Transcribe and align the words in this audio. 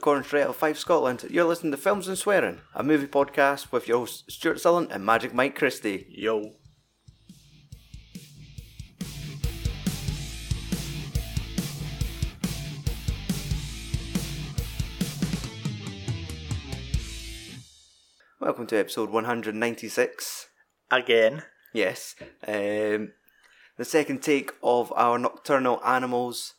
recording 0.00 0.24
straight 0.24 0.44
out 0.44 0.48
of 0.48 0.56
Fife 0.56 0.78
Scotland. 0.78 1.26
You're 1.28 1.44
listening 1.44 1.72
to 1.72 1.76
Films 1.76 2.08
and 2.08 2.16
Swearing, 2.16 2.62
a 2.74 2.82
movie 2.82 3.06
podcast 3.06 3.70
with 3.70 3.86
your 3.86 3.98
hosts 3.98 4.32
Stuart 4.32 4.58
Sullen 4.58 4.90
and 4.90 5.04
Magic 5.04 5.34
Mike 5.34 5.54
Christie. 5.54 6.06
Yo. 6.08 6.52
Welcome 18.40 18.66
to 18.68 18.78
episode 18.78 19.10
196. 19.10 20.46
Again. 20.90 21.42
Yes, 21.74 22.16
um, 22.48 23.12
the 23.76 23.84
second 23.84 24.22
take 24.22 24.52
of 24.62 24.94
our 24.96 25.18
Nocturnal 25.18 25.78
Animals 25.84 26.54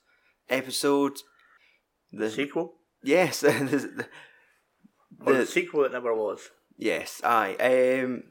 episode. 0.47 1.17
The 2.11 2.29
sequel? 2.29 2.75
Yes, 3.03 3.39
the, 3.41 3.49
the, 3.51 4.05
Or 5.25 5.33
the, 5.33 5.39
the- 5.39 5.45
sequel 5.45 5.83
that 5.83 5.91
never 5.93 6.13
was. 6.13 6.49
yes, 6.77 7.21
aye. 7.23 7.55
Um, 7.59 8.23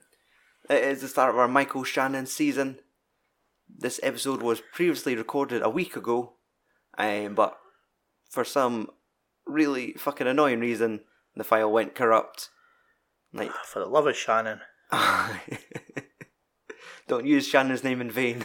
it 0.69 0.85
is 0.85 1.01
the 1.01 1.09
start 1.09 1.31
of 1.31 1.39
our 1.39 1.49
Michael 1.49 1.85
Shannon 1.85 2.27
season. 2.27 2.79
This 3.69 4.01
episode 4.03 4.43
was 4.43 4.63
previously 4.73 5.15
recorded 5.17 5.63
a 5.63 5.71
week 5.71 5.97
ago, 5.97 6.35
um, 6.99 7.35
but 7.35 7.57
for 8.29 8.45
some 8.45 8.89
really 9.47 9.93
fucking 9.95 10.27
annoying 10.27 10.61
reason, 10.61 11.01
the 11.37 11.45
file 11.45 11.71
went 11.71 11.95
corrupt. 11.95 12.51
Like, 13.33 13.53
For 13.65 13.79
the 13.79 13.87
love 13.87 14.07
of 14.09 14.17
Shannon. 14.17 14.61
don't 17.09 17.27
use 17.27 17.47
Shannon's 17.47 17.85
name 17.85 18.01
in 18.01 18.11
vain. 18.11 18.45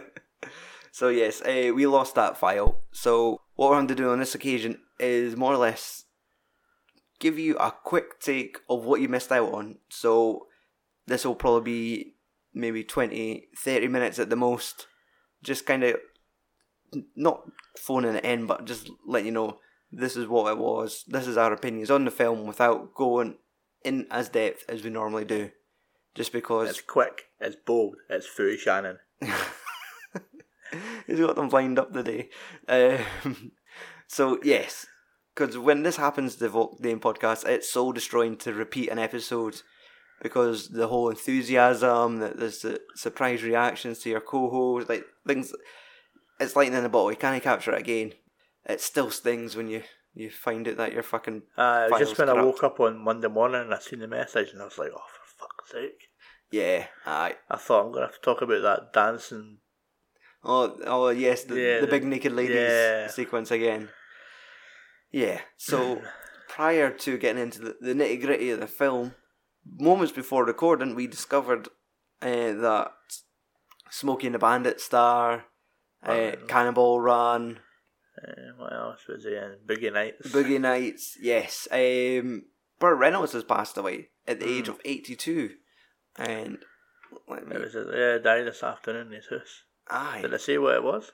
so 0.92 1.08
yes, 1.08 1.40
uh, 1.42 1.72
we 1.74 1.86
lost 1.86 2.14
that 2.14 2.36
file. 2.38 2.80
So 2.92 3.40
what 3.54 3.70
we're 3.70 3.76
going 3.76 3.88
to 3.88 3.94
do 3.94 4.10
on 4.10 4.18
this 4.18 4.34
occasion 4.34 4.80
is 5.02 5.36
more 5.36 5.52
or 5.52 5.58
less 5.58 6.04
give 7.22 7.38
you 7.38 7.56
a 7.58 7.70
quick 7.70 8.18
take 8.20 8.58
of 8.68 8.84
what 8.84 9.00
you 9.00 9.08
missed 9.08 9.30
out 9.30 9.52
on. 9.52 9.78
So 9.88 10.48
this 11.06 11.24
will 11.24 11.36
probably 11.36 11.62
be 11.72 12.14
maybe 12.52 12.82
20, 12.82 13.48
30 13.56 13.88
minutes 13.88 14.18
at 14.18 14.28
the 14.28 14.36
most. 14.36 14.88
Just 15.42 15.64
kind 15.64 15.84
of 15.84 15.96
not 17.14 17.48
phoning 17.78 18.16
it 18.16 18.24
in, 18.24 18.46
but 18.46 18.64
just 18.64 18.90
letting 19.06 19.26
you 19.26 19.32
know 19.32 19.58
this 19.92 20.16
is 20.16 20.26
what 20.26 20.50
it 20.50 20.58
was. 20.58 21.04
This 21.06 21.28
is 21.28 21.36
our 21.36 21.52
opinions 21.52 21.90
on 21.92 22.04
the 22.04 22.10
film 22.10 22.46
without 22.46 22.92
going 22.94 23.36
in 23.84 24.06
as 24.10 24.28
depth 24.28 24.64
as 24.68 24.82
we 24.82 24.90
normally 24.90 25.24
do. 25.24 25.50
Just 26.14 26.32
because 26.32 26.70
It's 26.70 26.80
quick, 26.80 27.26
it's 27.40 27.56
bold, 27.56 27.96
it's 28.10 28.26
Foo 28.26 28.56
Shannon. 28.56 28.98
He's 31.06 31.20
got 31.20 31.36
them 31.36 31.48
lined 31.48 31.78
up 31.78 31.92
today. 31.92 32.30
Um, 32.68 33.52
so 34.08 34.38
yes, 34.42 34.86
because 35.34 35.56
when 35.58 35.82
this 35.82 35.96
happens, 35.96 36.36
the 36.36 36.48
Volk 36.48 36.80
Dame 36.80 37.00
podcast, 37.00 37.46
it's 37.46 37.70
soul 37.70 37.92
destroying 37.92 38.36
to 38.38 38.52
repeat 38.52 38.88
an 38.90 38.98
episode 38.98 39.62
because 40.22 40.68
the 40.68 40.86
whole 40.88 41.08
enthusiasm, 41.08 42.18
the, 42.18 42.28
the 42.28 42.50
su- 42.52 42.78
surprise 42.94 43.42
reactions 43.42 43.98
to 44.00 44.10
your 44.10 44.20
co-host, 44.20 44.88
like 44.88 45.04
things, 45.26 45.52
it's 46.38 46.54
lightning 46.56 46.78
in 46.78 46.84
a 46.84 46.88
bottle. 46.88 47.10
You 47.10 47.16
can't 47.16 47.42
capture 47.42 47.72
it 47.72 47.80
again. 47.80 48.12
It 48.68 48.80
still 48.80 49.10
stings 49.10 49.56
when 49.56 49.68
you 49.68 49.82
you 50.14 50.30
find 50.30 50.68
out 50.68 50.76
that 50.76 50.92
you're 50.92 51.02
fucking 51.02 51.42
Uh, 51.56 51.88
just 51.98 52.18
when 52.18 52.28
I 52.28 52.34
woke 52.34 52.62
up 52.62 52.78
on 52.80 53.02
Monday 53.02 53.28
morning 53.28 53.62
and 53.62 53.72
I 53.74 53.78
seen 53.78 54.00
the 54.00 54.06
message 54.06 54.50
and 54.52 54.60
I 54.60 54.66
was 54.66 54.76
like, 54.76 54.90
oh, 54.94 55.00
for 55.00 55.46
fuck's 55.46 55.70
sake. 55.72 56.08
yeah. 56.50 56.86
Aye. 57.06 57.36
I 57.50 57.56
thought 57.56 57.86
I'm 57.86 57.92
going 57.92 58.02
to 58.02 58.08
have 58.08 58.16
to 58.16 58.20
talk 58.20 58.42
about 58.42 58.60
that 58.62 58.92
dancing. 58.92 59.58
Oh, 60.44 60.76
oh 60.84 61.08
yes, 61.08 61.44
the, 61.44 61.54
Yeah, 61.58 61.74
the 61.80 61.86
the- 61.86 61.90
big 61.90 62.04
naked 62.04 62.32
ladies 62.32 62.56
yeah. 62.56 63.06
sequence 63.08 63.50
again. 63.50 63.88
Yeah. 65.12 65.40
So 65.56 66.02
prior 66.48 66.90
to 66.90 67.18
getting 67.18 67.42
into 67.42 67.60
the, 67.60 67.76
the 67.80 67.94
nitty 67.94 68.20
gritty 68.22 68.50
of 68.50 68.60
the 68.60 68.66
film, 68.66 69.14
moments 69.64 70.12
before 70.12 70.44
recording, 70.44 70.94
we 70.94 71.06
discovered 71.06 71.68
uh, 72.20 72.52
that 72.52 72.92
Smokey 73.90 74.26
and 74.26 74.34
the 74.34 74.38
Bandit 74.38 74.80
star, 74.80 75.44
uh, 76.06 76.10
Oh. 76.12 76.32
Cannonball 76.48 77.00
Run, 77.00 77.60
Uh, 78.16 78.52
what 78.56 78.72
else 78.72 79.00
was 79.08 79.24
he 79.24 79.34
in? 79.34 79.56
Boogie 79.66 79.92
Nights. 79.92 80.28
Boogie 80.32 80.60
Nights. 80.60 81.16
Yes. 81.20 81.68
Um, 81.70 82.44
Burt 82.78 82.98
Reynolds 82.98 83.32
has 83.32 83.44
passed 83.44 83.76
away 83.76 84.08
at 84.26 84.40
the 84.40 84.48
age 84.48 84.66
Mm. 84.66 84.70
of 84.70 84.80
eighty-two, 84.84 85.50
and 86.16 86.58
let 87.28 87.46
me. 87.46 87.56
It 87.56 87.60
was, 87.60 87.74
yeah, 87.74 88.18
died 88.18 88.46
this 88.46 88.62
afternoon 88.62 89.08
in 89.08 89.12
his 89.14 89.28
house. 89.28 89.62
Aye. 89.88 90.20
Did 90.22 90.34
I 90.34 90.38
say 90.38 90.58
what 90.58 90.74
it 90.74 90.82
was? 90.82 91.12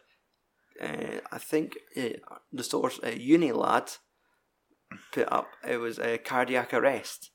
Uh, 0.81 1.21
I 1.33 1.39
think 1.39 1.77
uh, 1.97 2.37
the 2.53 2.65
source 2.65 2.99
uh, 3.03 3.09
Unilad 3.09 3.99
put 5.13 5.31
up 5.33 5.49
it 5.67 5.77
was 5.79 5.99
a 5.99 6.19
cardiac 6.19 6.73
arrest. 6.75 7.31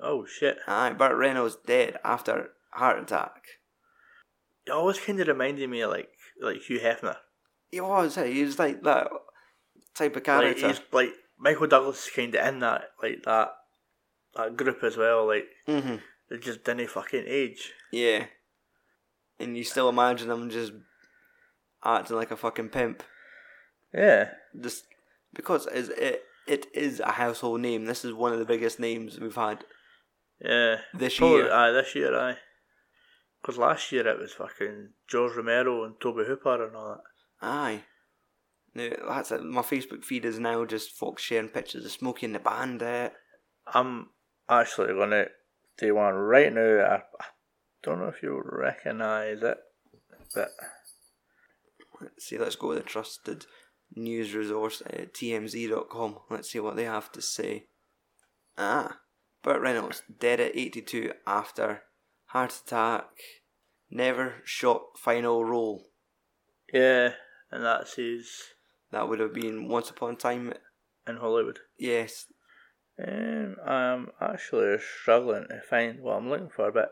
Oh, 0.00 0.26
shit. 0.26 0.58
Aye, 0.66 0.92
Burt 0.92 1.16
Reynolds 1.16 1.56
dead 1.66 1.98
after 2.04 2.50
heart 2.72 3.00
attack. 3.02 3.42
It 4.66 4.70
always 4.70 5.00
kind 5.00 5.18
of 5.20 5.26
reminded 5.28 5.68
me 5.68 5.80
of 5.80 5.90
like, 5.90 6.10
like 6.40 6.62
Hugh 6.62 6.78
Hefner. 6.80 7.16
He 7.70 7.80
was, 7.80 8.16
eh, 8.16 8.26
he 8.26 8.44
was 8.44 8.58
like 8.58 8.82
that 8.82 9.08
type 9.94 10.12
of 10.16 10.22
Like, 10.22 10.24
character. 10.24 10.68
he's, 10.68 10.80
like 10.92 11.10
Michael 11.38 11.66
Douglas 11.66 12.04
is 12.06 12.12
kind 12.14 12.34
of 12.34 12.46
in 12.46 12.60
that 12.60 12.84
like 13.02 13.22
that 13.24 13.50
that 14.34 14.56
group 14.56 14.82
as 14.84 14.96
well. 14.96 15.26
Like 15.26 15.46
hmm 15.66 15.96
they 16.30 16.38
just 16.38 16.62
didn't 16.64 16.90
fucking 16.90 17.24
age. 17.26 17.72
Yeah, 17.92 18.26
and 19.40 19.56
you 19.56 19.64
still 19.64 19.88
imagine 19.88 20.28
them 20.28 20.50
just 20.50 20.72
acting 21.84 22.16
like 22.16 22.30
a 22.30 22.36
fucking 22.36 22.68
pimp, 22.70 23.02
Yeah, 23.92 24.30
just 24.60 24.84
because 25.34 25.66
it's, 25.72 25.88
it 25.90 26.22
it 26.46 26.66
is 26.74 27.00
a 27.00 27.12
household 27.12 27.60
name. 27.60 27.84
This 27.84 28.04
is 28.04 28.12
one 28.12 28.32
of 28.32 28.38
the 28.38 28.44
biggest 28.44 28.80
names 28.80 29.20
we've 29.20 29.34
had 29.34 29.64
yeah. 30.40 30.76
this 30.94 31.18
Probably, 31.18 31.38
year. 31.38 31.52
aye, 31.52 31.72
this 31.72 31.94
year, 31.94 32.18
aye. 32.18 32.36
Because 33.42 33.58
last 33.58 33.92
year 33.92 34.06
it 34.08 34.18
was 34.18 34.32
fucking 34.32 34.90
George 35.06 35.36
Romero 35.36 35.84
and 35.84 35.94
Tobe 36.00 36.26
Hooper 36.26 36.66
and 36.66 36.74
all 36.74 36.88
that. 36.88 37.46
Aye. 37.46 37.82
No, 38.74 38.88
that's 39.08 39.30
it. 39.30 39.42
My 39.44 39.62
Facebook 39.62 40.04
feed 40.04 40.24
is 40.24 40.38
now 40.38 40.64
just 40.64 40.92
folks 40.92 41.22
sharing 41.22 41.48
pictures 41.48 41.84
of 41.84 41.90
Smokey 41.92 42.26
and 42.26 42.34
the 42.34 42.38
Bandit. 42.40 43.12
I'm 43.72 44.08
actually 44.48 44.94
gonna 44.94 45.26
do 45.78 45.94
one 45.94 46.14
right 46.14 46.52
now. 46.52 46.60
I, 46.60 46.94
I 46.96 47.24
don't 47.82 48.00
know 48.00 48.08
if 48.08 48.22
you'll 48.22 48.40
recognise 48.42 49.42
it, 49.42 49.58
but 50.34 50.48
Let's 52.00 52.26
see, 52.26 52.38
let's 52.38 52.56
go 52.56 52.68
with 52.68 52.78
the 52.78 52.84
trusted 52.84 53.46
news 53.94 54.34
resource, 54.34 54.82
uh, 54.82 55.04
tmz.com. 55.12 56.18
Let's 56.30 56.50
see 56.50 56.60
what 56.60 56.76
they 56.76 56.84
have 56.84 57.10
to 57.12 57.22
say. 57.22 57.66
Ah, 58.56 58.98
Burt 59.42 59.60
Reynolds, 59.60 60.02
dead 60.20 60.40
at 60.40 60.56
82 60.56 61.12
after 61.26 61.82
heart 62.26 62.52
attack, 62.64 63.06
never 63.90 64.34
shot 64.44 64.82
final 64.98 65.44
role. 65.44 65.90
yeah, 66.72 67.12
and 67.50 67.64
that's 67.64 67.94
his 67.94 68.28
That 68.90 69.08
would 69.08 69.20
have 69.20 69.32
been 69.34 69.68
Once 69.68 69.90
Upon 69.90 70.14
a 70.14 70.16
Time. 70.16 70.52
in 71.06 71.16
Hollywood. 71.16 71.60
Yes. 71.78 72.26
Um, 73.02 73.56
I'm 73.64 74.08
actually 74.20 74.76
struggling 74.78 75.46
to 75.48 75.60
find 75.70 76.00
what 76.00 76.16
I'm 76.16 76.28
looking 76.28 76.50
for, 76.50 76.70
but 76.72 76.90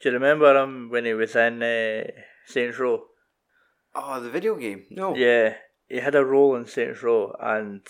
do 0.00 0.08
you 0.08 0.14
remember 0.14 0.54
him 0.56 0.88
when 0.90 1.04
he 1.04 1.12
was 1.12 1.34
in 1.36 1.62
uh, 1.62 2.04
Saints 2.46 2.78
Row? 2.78 3.02
Oh, 3.94 4.20
the 4.20 4.30
video 4.30 4.54
game? 4.56 4.84
No. 4.90 5.14
Yeah, 5.16 5.54
he 5.88 5.96
had 5.98 6.14
a 6.14 6.24
role 6.24 6.54
in 6.56 6.66
Saints 6.66 7.02
Row, 7.02 7.34
and 7.40 7.80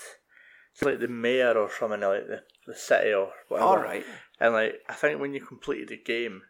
it's 0.73 0.83
like 0.83 1.01
the 1.01 1.09
mayor 1.09 1.53
or 1.59 1.71
something 1.71 2.01
like 2.01 2.27
the, 2.27 2.43
the 2.67 2.75
city 2.75 3.13
or 3.13 3.33
whatever. 3.49 3.69
Alright. 3.71 4.05
And 4.41 4.55
like, 4.55 4.75
I 4.89 4.95
think 4.95 5.21
when 5.21 5.35
you 5.35 5.41
completed 5.45 5.89
the 5.89 5.99
game, 5.99 6.43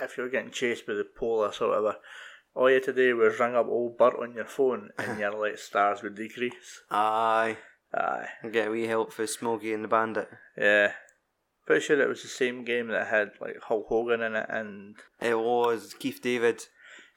if 0.00 0.16
you 0.16 0.24
were 0.24 0.28
getting 0.30 0.50
chased 0.50 0.86
by 0.86 0.94
the 0.94 1.04
police 1.04 1.60
or 1.60 1.68
whatever, 1.68 1.96
all 2.54 2.68
you 2.68 2.74
had 2.74 2.84
to 2.84 2.92
do 2.92 3.16
was 3.16 3.38
ring 3.40 3.56
up 3.56 3.66
old 3.66 3.96
Bert 3.96 4.14
on 4.20 4.34
your 4.34 4.44
phone, 4.44 4.90
and 4.98 5.18
your 5.20 5.32
like 5.32 5.58
stars 5.58 6.02
would 6.02 6.14
decrease. 6.16 6.82
Aye. 6.90 7.56
Aye, 7.94 8.26
Get 8.50 8.66
a 8.68 8.70
wee 8.72 8.88
help 8.88 9.12
for 9.12 9.24
Smokey 9.26 9.72
and 9.72 9.84
the 9.84 9.88
Bandit. 9.88 10.28
yeah. 10.58 10.92
Pretty 11.64 11.80
sure 11.80 11.98
it 11.98 12.08
was 12.08 12.20
the 12.22 12.28
same 12.28 12.62
game 12.64 12.88
that 12.88 13.06
had 13.06 13.30
like 13.40 13.56
Hulk 13.62 13.86
Hogan 13.88 14.20
in 14.20 14.34
it, 14.36 14.46
and 14.50 14.96
It 15.22 15.38
was 15.38 15.94
Keith 15.98 16.20
David. 16.20 16.66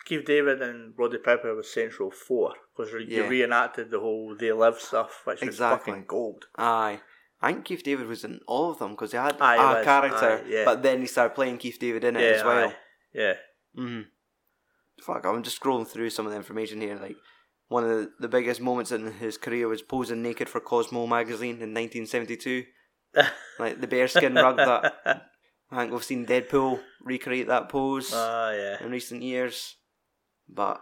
Keith 0.08 0.26
David 0.26 0.62
and 0.62 0.94
Roddy 0.98 1.18
Piper 1.18 1.54
was 1.54 1.72
Saints 1.72 2.00
Row 2.00 2.10
Four 2.10 2.54
because 2.76 2.92
Yeah. 2.94 3.24
you 3.24 3.28
reenacted 3.28 3.92
the 3.92 4.00
whole 4.00 4.36
They 4.40 4.52
Live 4.52 4.80
stuff, 4.80 5.22
which 5.26 5.44
Exactly. 5.44 5.92
was 5.92 6.00
fucking 6.00 6.06
gold. 6.08 6.46
Aye. 6.58 7.02
I 7.42 7.52
think 7.54 7.66
Keith 7.66 7.84
David 7.84 8.08
was 8.08 8.24
in 8.24 8.40
all 8.48 8.72
of 8.72 8.80
them 8.80 8.92
because 8.92 9.12
he 9.12 9.18
had 9.18 9.36
Aye, 9.42 9.56
a 9.56 9.76
was. 9.78 9.86
character, 9.86 10.42
Aye, 10.44 10.50
yeah. 10.50 10.66
but 10.66 10.82
then 10.82 11.02
he 11.02 11.08
started 11.08 11.36
playing 11.36 11.58
Keith 11.60 11.78
David 11.80 12.04
in 12.04 12.16
it 12.16 12.22
yeah, 12.22 12.38
as 12.38 12.44
well. 12.44 12.68
aye. 12.70 12.76
yeah. 13.14 13.34
hmm 13.76 14.02
Fuck, 15.04 15.26
I'm 15.26 15.44
just 15.44 15.62
scrolling 15.62 15.88
through 15.88 16.10
some 16.10 16.26
of 16.26 16.32
the 16.32 16.38
information 16.38 16.82
here. 16.82 16.96
Like, 16.96 17.18
one 17.68 17.84
of 17.84 17.90
the, 17.92 18.12
the 18.22 18.28
biggest 18.28 18.60
moments 18.62 18.92
in 18.92 19.12
his 19.14 19.38
career 19.38 19.68
was 19.68 19.82
posing 19.84 20.24
naked 20.24 20.50
for 20.50 20.60
Cosmo 20.60 21.06
magazine 21.06 21.62
in 21.62 21.74
1972. 21.74 22.64
Like 23.60 23.82
the 23.82 23.88
bearskin 23.88 24.36
rug 24.36 24.58
that 24.58 24.94
I 25.72 25.78
think 25.82 25.92
we've 25.92 26.04
seen 26.04 26.26
Uh, 26.26 26.28
Deadpool 26.30 26.80
recreate 27.04 27.48
that 27.48 27.68
pose 27.70 28.12
Ah, 28.14 28.52
yeah. 28.52 28.84
in 28.84 28.92
recent 28.92 29.22
years. 29.24 29.76
But 30.50 30.82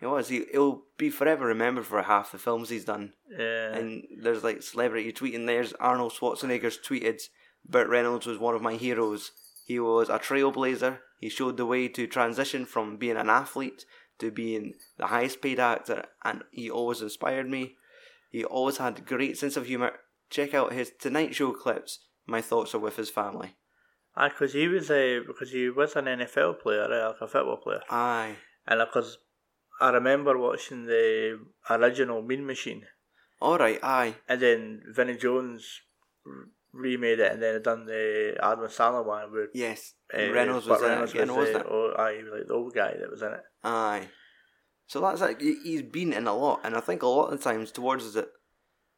He 0.00 0.06
was. 0.06 0.28
He, 0.28 0.44
he'll 0.52 0.82
be 0.98 1.10
forever 1.10 1.46
remembered 1.46 1.86
for 1.86 2.02
half 2.02 2.32
the 2.32 2.38
films 2.38 2.68
he's 2.68 2.84
done. 2.84 3.12
Yeah. 3.30 3.74
And 3.74 4.04
there's 4.22 4.44
like 4.44 4.62
celebrity 4.62 5.12
tweeting. 5.12 5.46
There's 5.46 5.72
Arnold 5.74 6.12
Schwarzenegger's 6.12 6.78
tweeted, 6.78 7.22
Burt 7.66 7.88
Reynolds 7.88 8.26
was 8.26 8.38
one 8.38 8.54
of 8.54 8.62
my 8.62 8.74
heroes. 8.74 9.32
He 9.66 9.80
was 9.80 10.08
a 10.08 10.18
trailblazer. 10.18 10.98
He 11.20 11.28
showed 11.28 11.56
the 11.56 11.66
way 11.66 11.88
to 11.88 12.06
transition 12.06 12.66
from 12.66 12.96
being 12.96 13.16
an 13.16 13.30
athlete 13.30 13.86
to 14.18 14.30
being 14.30 14.74
the 14.98 15.06
highest 15.06 15.40
paid 15.40 15.58
actor, 15.58 16.04
and 16.22 16.44
he 16.50 16.70
always 16.70 17.00
inspired 17.00 17.48
me. 17.48 17.76
He 18.30 18.44
always 18.44 18.76
had 18.76 18.98
a 18.98 19.02
great 19.02 19.38
sense 19.38 19.56
of 19.56 19.66
humour. 19.66 19.92
Check 20.28 20.54
out 20.54 20.72
his 20.72 20.92
Tonight 20.98 21.34
Show 21.34 21.52
clips. 21.52 22.00
My 22.26 22.40
thoughts 22.40 22.74
are 22.74 22.78
with 22.78 22.96
his 22.96 23.10
family. 23.10 23.56
Aye, 24.16 24.28
because 24.28 24.52
he 24.52 24.68
was 24.68 24.90
a 24.90 25.20
because 25.26 25.50
he 25.50 25.68
was 25.70 25.96
an 25.96 26.04
NFL 26.04 26.60
player, 26.60 26.84
eh, 26.92 27.06
like 27.08 27.20
a 27.20 27.26
football 27.28 27.56
player, 27.56 27.80
Aye. 27.90 28.36
and 28.66 28.80
because 28.80 29.18
I 29.80 29.90
remember 29.90 30.38
watching 30.38 30.86
the 30.86 31.40
original 31.68 32.22
Mean 32.22 32.46
Machine, 32.46 32.84
Alright, 33.42 33.80
aye. 33.82 34.14
and 34.28 34.40
then 34.40 34.82
Vinnie 34.94 35.16
Jones 35.16 35.80
remade 36.72 37.20
it, 37.20 37.32
and 37.32 37.42
then 37.42 37.60
done 37.62 37.86
the 37.86 38.36
Adam 38.42 38.66
Sandler 38.68 39.04
one 39.04 39.32
where 39.32 39.48
Yes. 39.54 39.94
uh, 40.12 40.30
Reynolds 40.32 40.66
was 40.66 40.80
in 40.80 40.86
it 40.86 40.90
Reynolds 40.90 41.12
again, 41.12 41.28
was 41.28 41.36
wasn't 41.36 41.54
the, 41.54 41.60
it? 41.60 41.66
Oh, 41.72 41.94
aye, 41.98 42.16
he 42.16 42.22
was 42.22 42.32
like 42.32 42.46
the 42.48 42.54
old 42.54 42.74
guy 42.74 42.94
that 42.98 43.10
was 43.10 43.22
in 43.22 43.32
it. 43.32 43.40
Aye. 43.62 44.08
So 44.86 45.00
that's 45.00 45.20
like 45.20 45.40
he- 45.40 45.60
he's 45.62 45.82
been 45.82 46.12
in 46.12 46.26
a 46.26 46.36
lot, 46.36 46.60
and 46.64 46.76
I 46.76 46.80
think 46.80 47.02
a 47.02 47.06
lot 47.06 47.32
of 47.32 47.40
times 47.42 47.72
towards 47.72 48.12
the, 48.12 48.28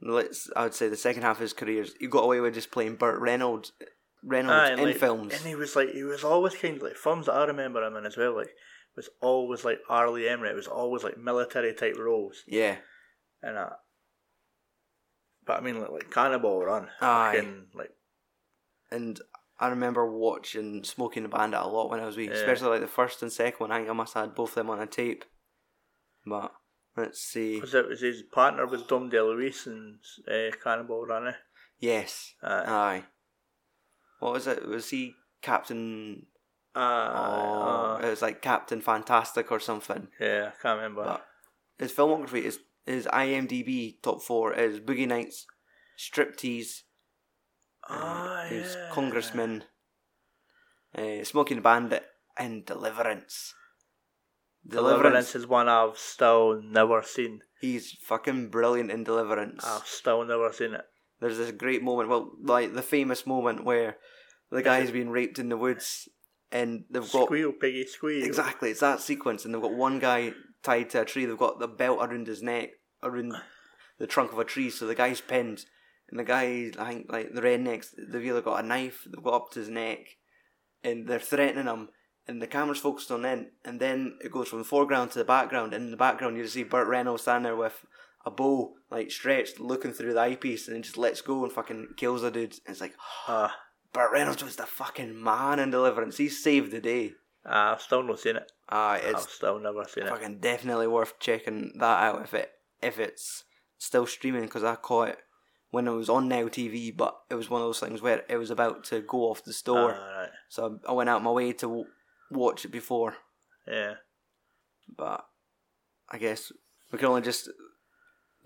let's 0.02 0.50
I 0.56 0.64
would 0.64 0.74
say 0.74 0.88
the 0.88 0.96
second 0.96 1.22
half 1.22 1.36
of 1.36 1.42
his 1.42 1.52
career, 1.52 1.84
he 2.00 2.06
got 2.06 2.24
away 2.24 2.40
with 2.40 2.54
just 2.54 2.70
playing 2.70 2.96
Burt 2.96 3.20
Reynolds, 3.20 3.72
Reynolds 4.22 4.70
Aye, 4.70 4.72
in 4.74 4.84
like, 4.84 4.96
films. 4.96 5.32
and 5.34 5.42
he 5.42 5.54
was 5.54 5.76
like 5.76 5.90
he 5.92 6.02
was 6.02 6.24
always 6.24 6.54
kind 6.54 6.76
of 6.76 6.82
like 6.82 6.96
films 6.96 7.26
that 7.26 7.34
I 7.34 7.44
remember 7.44 7.82
him 7.84 7.96
in 7.96 8.06
as 8.06 8.16
well. 8.16 8.34
Like 8.36 8.50
was 8.96 9.08
always 9.20 9.64
like 9.64 9.78
R. 9.88 10.10
Lee 10.10 10.22
Ermey. 10.22 10.50
It 10.50 10.56
was 10.56 10.66
always 10.66 11.04
like 11.04 11.18
military 11.18 11.74
type 11.74 11.96
roles, 11.98 12.42
yeah. 12.46 12.76
and 13.42 13.56
uh, 13.58 13.70
but 15.46 15.58
I 15.58 15.60
mean 15.60 15.80
like, 15.80 15.90
like 15.90 16.10
Cannonball 16.10 16.64
Run, 16.64 16.88
Aye. 17.00 17.34
fucking, 17.36 17.66
like 17.74 17.90
And 18.90 19.20
I 19.60 19.68
remember 19.68 20.10
watching 20.10 20.82
Smoking 20.84 21.22
the 21.22 21.28
Bandit 21.28 21.60
a 21.60 21.66
lot 21.66 21.90
when 21.90 22.00
I 22.00 22.06
was 22.06 22.16
wee, 22.16 22.26
Yeah. 22.26 22.32
especially 22.34 22.68
like 22.70 22.80
the 22.80 22.86
first 22.88 23.22
and 23.22 23.32
second 23.32 23.60
one. 23.60 23.70
I 23.72 23.78
think 23.78 23.90
I 23.90 23.92
must 23.92 24.14
have 24.14 24.24
had 24.26 24.34
both 24.34 24.50
of 24.50 24.54
them 24.56 24.70
on 24.70 24.80
a 24.80 24.86
tape. 24.86 25.24
But 26.26 26.52
let's 26.96 27.20
see. 27.20 27.54
because 27.56 27.74
it 27.74 27.88
was 27.88 28.00
his 28.00 28.22
partner 28.22 28.66
was 28.66 28.82
Dom 28.82 29.10
DeLuise 29.10 29.66
and 29.66 29.98
uh, 30.28 30.54
Cannonball 30.62 31.06
Run. 31.06 31.28
eh? 31.28 31.32
Yes. 31.78 32.34
Aye. 32.42 32.64
Aye. 32.66 33.04
What 34.18 34.32
was 34.32 34.46
it? 34.46 34.66
Was 34.66 34.90
he 34.90 35.14
Captain? 35.42 36.26
Uh, 36.74 36.78
Oh, 37.14 37.98
uh, 38.02 38.06
it 38.06 38.10
was 38.10 38.22
like 38.22 38.42
Captain 38.42 38.80
Fantastic 38.80 39.50
or 39.50 39.60
something. 39.60 40.08
yeah, 40.20 40.50
I 40.52 40.62
can't 40.62 40.76
remember. 40.76 41.04
But 41.04 41.26
his 41.78 41.92
filmography 41.92 42.42
is 42.42 42.58
his 42.84 43.06
IMDb 43.06 44.00
top 44.02 44.22
four 44.22 44.52
is 44.54 44.80
Boogie 44.80 45.08
Nights, 45.08 45.46
Striptease, 45.98 46.82
his 48.48 48.74
yeah. 48.74 48.88
Congressman, 48.92 49.64
uh, 50.96 51.24
Smoking 51.24 51.62
Bandit, 51.62 52.04
and 52.36 52.64
Deliverance. 52.66 53.54
Deliverance 54.68 55.34
is 55.34 55.46
one 55.46 55.68
I've 55.68 55.96
still 55.96 56.60
never 56.60 57.00
seen. 57.02 57.40
He's 57.60 57.92
fucking 58.02 58.48
brilliant 58.50 58.90
in 58.90 59.04
Deliverance. 59.04 59.64
I've 59.64 59.86
still 59.86 60.24
never 60.24 60.52
seen 60.52 60.74
it. 60.74 60.84
There's 61.20 61.38
this 61.38 61.52
great 61.52 61.82
moment, 61.82 62.08
well, 62.08 62.32
like 62.42 62.74
the 62.74 62.82
famous 62.82 63.26
moment 63.26 63.64
where 63.64 63.96
the 64.50 64.62
guy's 64.62 64.90
being 64.90 65.10
raped 65.10 65.38
in 65.38 65.48
the 65.48 65.56
woods, 65.56 66.08
and 66.52 66.84
they've 66.90 67.10
got 67.10 67.26
Squeal, 67.26 67.52
piggy, 67.52 67.86
squeal. 67.86 68.24
exactly 68.24 68.70
it's 68.70 68.80
that 68.80 69.00
sequence, 69.00 69.44
and 69.44 69.54
they've 69.54 69.62
got 69.62 69.72
one 69.72 69.98
guy 69.98 70.32
tied 70.62 70.90
to 70.90 71.02
a 71.02 71.04
tree. 71.04 71.24
They've 71.24 71.36
got 71.36 71.58
the 71.58 71.68
belt 71.68 71.98
around 72.00 72.26
his 72.26 72.42
neck, 72.42 72.70
around 73.02 73.34
the 73.98 74.06
trunk 74.06 74.32
of 74.32 74.38
a 74.38 74.44
tree, 74.44 74.70
so 74.70 74.86
the 74.86 74.94
guy's 74.94 75.20
pinned, 75.20 75.64
and 76.10 76.20
the 76.20 76.24
guy, 76.24 76.70
I 76.78 76.88
think, 76.92 77.10
like 77.10 77.32
the 77.32 77.40
rednecks, 77.40 77.88
they've 77.96 78.24
either 78.24 78.42
got 78.42 78.62
a 78.62 78.66
knife, 78.66 79.06
they've 79.06 79.24
got 79.24 79.34
up 79.34 79.50
to 79.52 79.60
his 79.60 79.68
neck, 79.68 80.18
and 80.84 81.08
they're 81.08 81.18
threatening 81.18 81.66
him. 81.66 81.88
And 82.28 82.42
the 82.42 82.48
camera's 82.48 82.80
focused 82.80 83.12
on 83.12 83.22
them, 83.22 83.52
and 83.64 83.78
then 83.78 84.18
it 84.20 84.32
goes 84.32 84.48
from 84.48 84.58
the 84.58 84.64
foreground 84.64 85.12
to 85.12 85.18
the 85.20 85.24
background. 85.24 85.72
And 85.72 85.84
in 85.84 85.90
the 85.92 85.96
background, 85.96 86.36
you 86.36 86.42
just 86.42 86.54
see 86.54 86.64
Burt 86.64 86.88
Reynolds 86.88 87.22
standing 87.22 87.44
there 87.44 87.56
with 87.56 87.86
a 88.26 88.30
bow, 88.30 88.74
like 88.90 89.10
stretched, 89.10 89.58
looking 89.60 89.92
through 89.92 90.12
the 90.12 90.20
eyepiece, 90.20 90.66
and 90.66 90.74
then 90.74 90.82
just 90.82 90.98
lets 90.98 91.22
go 91.22 91.44
and 91.44 91.52
fucking 91.52 91.88
kills 91.96 92.20
the 92.22 92.30
dude. 92.30 92.52
And 92.66 92.72
it's 92.72 92.80
like, 92.82 92.94
Ah, 93.28 93.56
Burt 93.92 94.12
Reynolds 94.12 94.42
was 94.44 94.56
the 94.56 94.66
fucking 94.66 95.22
man 95.22 95.58
in 95.58 95.70
Deliverance. 95.70 96.18
He 96.18 96.28
saved 96.28 96.72
the 96.72 96.80
day. 96.80 97.12
I've 97.44 97.80
still 97.80 98.02
not 98.02 98.18
seen 98.20 98.36
it. 98.36 98.50
I've 98.68 99.04
it's 99.04 99.32
still 99.32 99.58
never 99.60 99.84
seen 99.84 100.04
it. 100.04 100.10
fucking 100.10 100.40
definitely 100.40 100.88
worth 100.88 101.18
checking 101.20 101.72
that 101.78 102.02
out 102.02 102.22
if 102.22 102.34
it 102.34 102.50
if 102.82 102.98
it's 102.98 103.44
still 103.78 104.06
streaming 104.06 104.42
because 104.42 104.64
I 104.64 104.74
caught 104.74 105.10
it 105.10 105.18
when 105.70 105.86
it 105.86 105.92
was 105.92 106.08
on 106.08 106.26
Now 106.28 106.44
TV, 106.48 106.94
but 106.96 107.16
it 107.30 107.36
was 107.36 107.48
one 107.48 107.60
of 107.62 107.68
those 107.68 107.78
things 107.78 108.02
where 108.02 108.24
it 108.28 108.36
was 108.36 108.50
about 108.50 108.82
to 108.86 109.00
go 109.00 109.30
off 109.30 109.44
the 109.44 109.52
store, 109.52 109.94
Alright. 109.94 110.30
so 110.48 110.80
I 110.88 110.92
went 110.92 111.08
out 111.08 111.22
my 111.22 111.30
way 111.30 111.52
to 111.52 111.66
w- 111.66 111.84
watch 112.30 112.64
it 112.64 112.72
before. 112.72 113.14
Yeah. 113.68 113.94
But 114.96 115.24
I 116.10 116.18
guess 116.18 116.50
we 116.90 116.98
can 116.98 117.08
only 117.08 117.22
just 117.22 117.48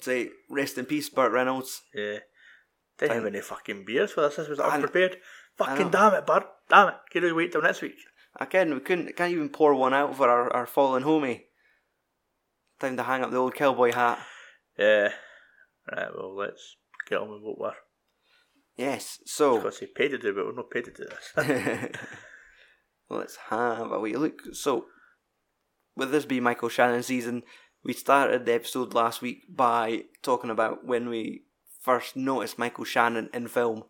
say 0.04 0.30
rest 0.48 0.78
in 0.78 0.86
peace, 0.86 1.08
Burt 1.08 1.32
Reynolds. 1.32 1.82
Yeah. 1.94 2.18
Didn't 2.98 3.16
have 3.16 3.26
any 3.26 3.40
fucking 3.40 3.84
beers 3.84 4.12
for 4.12 4.22
this. 4.22 4.36
This 4.36 4.48
was 4.48 4.60
unprepared. 4.60 5.16
Fucking 5.56 5.90
damn 5.90 6.14
it, 6.14 6.26
bud. 6.26 6.44
Damn 6.68 6.88
it. 6.88 6.94
Can 7.10 7.22
we 7.22 7.32
wait 7.32 7.52
till 7.52 7.62
next 7.62 7.82
week? 7.82 7.96
I 8.36 8.44
can 8.44 8.74
we 8.74 8.80
couldn't 8.80 9.16
can't 9.16 9.32
even 9.32 9.48
pour 9.48 9.74
one 9.74 9.94
out 9.94 10.16
for 10.16 10.28
our, 10.28 10.52
our 10.52 10.66
fallen 10.66 11.02
homie. 11.02 11.44
Time 12.78 12.96
to 12.96 13.02
hang 13.02 13.22
up 13.22 13.30
the 13.30 13.36
old 13.36 13.54
cowboy 13.54 13.92
hat. 13.92 14.18
Yeah. 14.78 15.12
Right, 15.90 16.08
well, 16.14 16.36
let's 16.36 16.76
get 17.08 17.18
on 17.18 17.30
with 17.30 17.42
what 17.42 17.58
we're. 17.58 17.72
Yes, 18.76 19.18
so 19.26 19.56
Because 19.56 19.78
he 19.78 19.86
paid 19.86 20.08
to 20.08 20.18
do 20.18 20.30
it, 20.30 20.36
but 20.36 20.46
we're 20.46 20.54
not 20.54 20.70
paid 20.70 20.86
to 20.86 20.90
do 20.90 21.04
this. 21.04 21.90
Let's 23.10 23.36
have 23.50 23.90
a 23.90 23.98
wee 23.98 24.16
look. 24.16 24.40
So, 24.54 24.86
with 25.96 26.12
this 26.12 26.24
being 26.24 26.44
Michael 26.44 26.68
Shannon 26.68 27.02
season, 27.02 27.42
we 27.82 27.92
started 27.92 28.44
the 28.44 28.54
episode 28.54 28.94
last 28.94 29.22
week 29.22 29.44
by 29.48 30.04
talking 30.22 30.50
about 30.50 30.84
when 30.84 31.08
we 31.08 31.44
first 31.80 32.16
noticed 32.16 32.58
Michael 32.58 32.84
Shannon 32.84 33.30
in 33.32 33.48
film. 33.48 33.84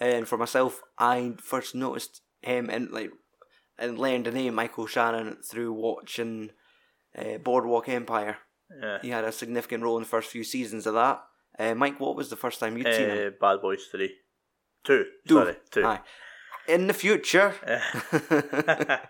And 0.00 0.26
for 0.26 0.38
myself, 0.38 0.82
I 0.98 1.34
first 1.40 1.74
noticed 1.74 2.22
him 2.40 2.68
and 2.70 2.90
like 2.90 3.10
and 3.78 3.98
learned 3.98 4.26
the 4.26 4.30
name 4.30 4.54
Michael 4.54 4.86
Shannon 4.86 5.38
through 5.48 5.72
watching 5.72 6.50
uh, 7.16 7.38
Boardwalk 7.38 7.88
Empire. 7.88 8.38
yeah. 8.80 8.98
He 9.02 9.10
had 9.10 9.24
a 9.24 9.32
significant 9.32 9.82
role 9.82 9.96
in 9.96 10.02
the 10.04 10.08
first 10.08 10.30
few 10.30 10.44
seasons 10.44 10.86
of 10.86 10.94
that. 10.94 11.22
Uh, 11.58 11.74
Mike, 11.74 12.00
what 12.00 12.16
was 12.16 12.30
the 12.30 12.36
first 12.36 12.60
time 12.60 12.76
you'd 12.76 12.92
seen 12.92 13.08
him? 13.08 13.28
Uh, 13.28 13.30
Bad 13.40 13.60
Boys 13.60 13.86
3. 13.90 14.12
Two. 14.84 15.04
Two. 15.26 15.34
Sorry, 15.34 15.56
two. 15.70 15.84
Aye. 15.84 16.00
In 16.66 16.86
the 16.86 16.92
future. 16.94 17.54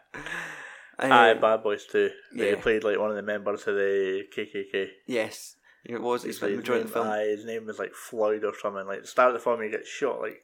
Uh, 0.99 1.09
Aye, 1.11 1.35
Bad 1.35 1.63
Boys 1.63 1.87
2. 1.91 2.11
They 2.37 2.51
yeah. 2.51 2.61
played 2.61 2.85
like 2.85 2.99
one 2.99 3.11
of 3.11 3.17
the 3.17 3.23
members 3.23 3.67
of 3.67 3.75
the 3.75 4.23
KKK. 4.37 4.89
Yes, 5.07 5.57
it 5.85 6.01
was. 6.01 6.23
Spent 6.23 6.53
the 6.53 6.57
majority 6.57 6.85
name, 6.85 6.87
of 6.87 6.89
the 6.89 6.95
film. 6.95 7.09
aye, 7.09 7.27
his 7.37 7.45
name 7.45 7.67
was 7.67 7.79
like 7.79 7.95
Floyd 7.95 8.45
or 8.45 8.53
something. 8.61 8.87
Like 8.87 9.03
the 9.03 9.09
start 9.09 9.29
of 9.29 9.35
the 9.35 9.41
film, 9.41 9.63
he 9.63 9.71
gets 9.71 9.89
shot. 9.89 10.21
Like 10.21 10.43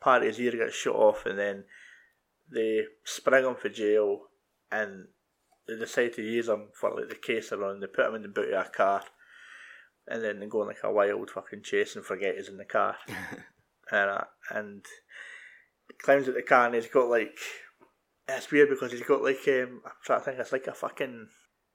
part 0.00 0.22
of 0.22 0.28
his 0.28 0.40
ear 0.40 0.52
gets 0.52 0.74
shot 0.74 0.96
off, 0.96 1.26
and 1.26 1.38
then 1.38 1.64
they 2.52 2.82
spring 3.04 3.44
him 3.44 3.56
for 3.56 3.68
jail, 3.68 4.20
and 4.70 5.06
they 5.66 5.76
decide 5.76 6.12
to 6.14 6.22
use 6.22 6.48
him 6.48 6.68
for 6.78 6.94
like 6.94 7.08
the 7.08 7.14
case 7.14 7.52
around. 7.52 7.80
They 7.80 7.86
put 7.86 8.06
him 8.06 8.16
in 8.16 8.22
the 8.22 8.28
boot 8.28 8.52
of 8.52 8.66
a 8.66 8.68
car, 8.68 9.02
and 10.06 10.22
then 10.22 10.40
they 10.40 10.46
go 10.46 10.60
on 10.60 10.68
like 10.68 10.84
a 10.84 10.92
wild 10.92 11.30
fucking 11.30 11.62
chase 11.62 11.96
and 11.96 12.04
forget 12.04 12.36
he's 12.36 12.48
in 12.48 12.58
the 12.58 12.64
car, 12.64 12.96
and 13.90 14.10
uh, 14.10 14.24
and 14.50 14.84
climbs 16.02 16.28
out 16.28 16.34
the 16.34 16.42
car 16.42 16.66
and 16.66 16.74
he's 16.74 16.88
got 16.88 17.08
like 17.08 17.38
it's 18.28 18.50
weird 18.50 18.68
because 18.70 18.92
he's 18.92 19.02
got 19.02 19.22
like 19.22 19.40
um 19.48 19.80
I'm 19.84 19.92
trying 20.04 20.20
to 20.20 20.24
think 20.24 20.38
it's 20.38 20.52
like 20.52 20.66
a 20.66 20.74
fucking 20.74 21.28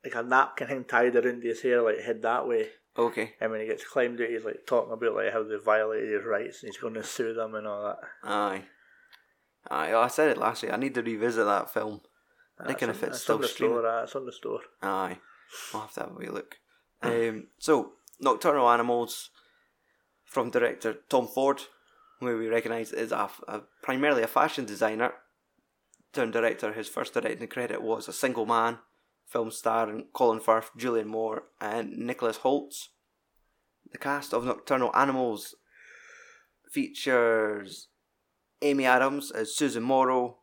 like 0.03 0.15
a 0.15 0.23
napkin 0.23 0.67
thing 0.67 0.83
tied 0.83 1.15
around 1.15 1.43
his 1.43 1.61
hair 1.61 1.81
like 1.81 1.99
head 1.99 2.21
that 2.21 2.47
way. 2.47 2.67
Okay. 2.97 3.33
And 3.39 3.51
when 3.51 3.61
he 3.61 3.67
gets 3.67 3.85
climbed 3.85 4.19
out, 4.19 4.29
he's 4.29 4.43
like 4.43 4.65
talking 4.67 4.91
about 4.91 5.15
like 5.15 5.31
how 5.31 5.43
they 5.43 5.55
violated 5.63 6.11
his 6.11 6.25
rights 6.25 6.61
and 6.61 6.71
he's 6.71 6.81
going 6.81 6.95
to 6.95 7.03
sue 7.03 7.33
them 7.33 7.55
and 7.55 7.65
all 7.67 7.83
that. 7.83 7.97
Aye. 8.23 8.63
Aye, 9.69 9.91
well, 9.91 10.01
I 10.01 10.07
said 10.07 10.31
it 10.31 10.37
last 10.37 10.63
week. 10.63 10.73
I 10.73 10.77
need 10.77 10.95
to 10.95 11.03
revisit 11.03 11.45
that 11.45 11.71
film. 11.71 12.01
I 12.59 12.67
reckon 12.67 12.89
if 12.89 13.01
on- 13.03 13.09
it's 13.09 13.21
still 13.21 13.35
on 13.35 13.41
the 13.41 13.47
streaming. 13.47 13.77
store, 13.77 13.87
uh, 13.87 14.03
it's 14.03 14.15
on 14.15 14.25
the 14.25 14.31
store. 14.33 14.59
Aye. 14.81 15.19
I'll 15.73 15.81
have 15.81 15.93
to 15.93 15.99
have 16.01 16.11
a 16.11 16.13
wee 16.15 16.27
look. 16.29 16.57
Um, 17.01 17.47
so, 17.59 17.93
Nocturnal 18.19 18.69
Animals 18.69 19.29
from 20.25 20.49
director 20.49 20.95
Tom 21.09 21.27
Ford, 21.27 21.61
who 22.19 22.37
we 22.37 22.47
recognise 22.47 22.91
is 22.91 23.11
a, 23.11 23.29
a, 23.47 23.61
primarily 23.81 24.23
a 24.23 24.27
fashion 24.27 24.65
designer, 24.65 25.13
turned 26.13 26.33
director. 26.33 26.73
His 26.73 26.87
first 26.87 27.13
directing 27.13 27.47
credit 27.47 27.81
was 27.81 28.07
A 28.07 28.13
Single 28.13 28.45
Man, 28.45 28.79
film 29.25 29.51
starring 29.51 30.07
Colin 30.13 30.39
Firth, 30.39 30.71
Julianne 30.77 31.05
Moore, 31.05 31.43
and 31.59 31.97
Nicholas 31.97 32.37
Holtz. 32.37 32.89
The 33.91 33.97
cast 33.97 34.33
of 34.33 34.45
Nocturnal 34.45 34.95
Animals 34.95 35.55
features 36.69 37.87
Amy 38.61 38.85
Adams 38.85 39.31
as 39.31 39.55
Susan 39.55 39.83
Morrow, 39.83 40.37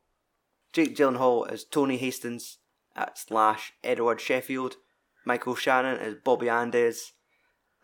Jake 0.73 0.95
Gyllenhaal 0.95 1.51
as 1.51 1.65
Tony 1.65 1.97
Hastings, 1.97 2.59
at 2.95 3.17
slash 3.19 3.73
Edward 3.83 4.21
Sheffield, 4.21 4.77
Michael 5.25 5.55
Shannon 5.55 5.99
as 5.99 6.15
Bobby 6.15 6.49
Andes. 6.49 7.13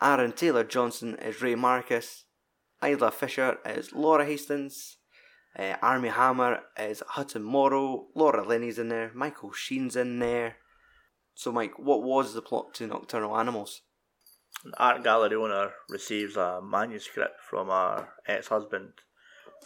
Aaron 0.02 0.32
Taylor 0.32 0.64
Johnson 0.64 1.16
as 1.16 1.40
Ray 1.40 1.54
Marcus. 1.54 2.24
Isla 2.82 3.10
Fisher 3.10 3.58
as 3.64 3.92
Laura 3.92 4.26
Hastings. 4.26 4.98
Uh, 5.58 5.76
Armie 5.82 6.08
Hammer 6.08 6.60
is 6.78 7.02
Hutton 7.06 7.42
Morrow. 7.42 8.06
Laura 8.14 8.46
Linney's 8.46 8.78
in 8.78 8.88
there. 8.88 9.12
Michael 9.14 9.52
Sheen's 9.52 9.94
in 9.96 10.18
there. 10.18 10.56
So, 11.34 11.52
Mike, 11.52 11.78
what 11.78 12.02
was 12.02 12.34
the 12.34 12.42
plot 12.42 12.74
to 12.74 12.86
Nocturnal 12.86 13.36
Animals? 13.36 13.82
An 14.64 14.72
art 14.78 15.04
gallery 15.04 15.36
owner 15.36 15.72
receives 15.88 16.36
a 16.36 16.60
manuscript 16.62 17.40
from 17.48 17.68
her 17.68 18.08
ex 18.26 18.48
husband 18.48 18.92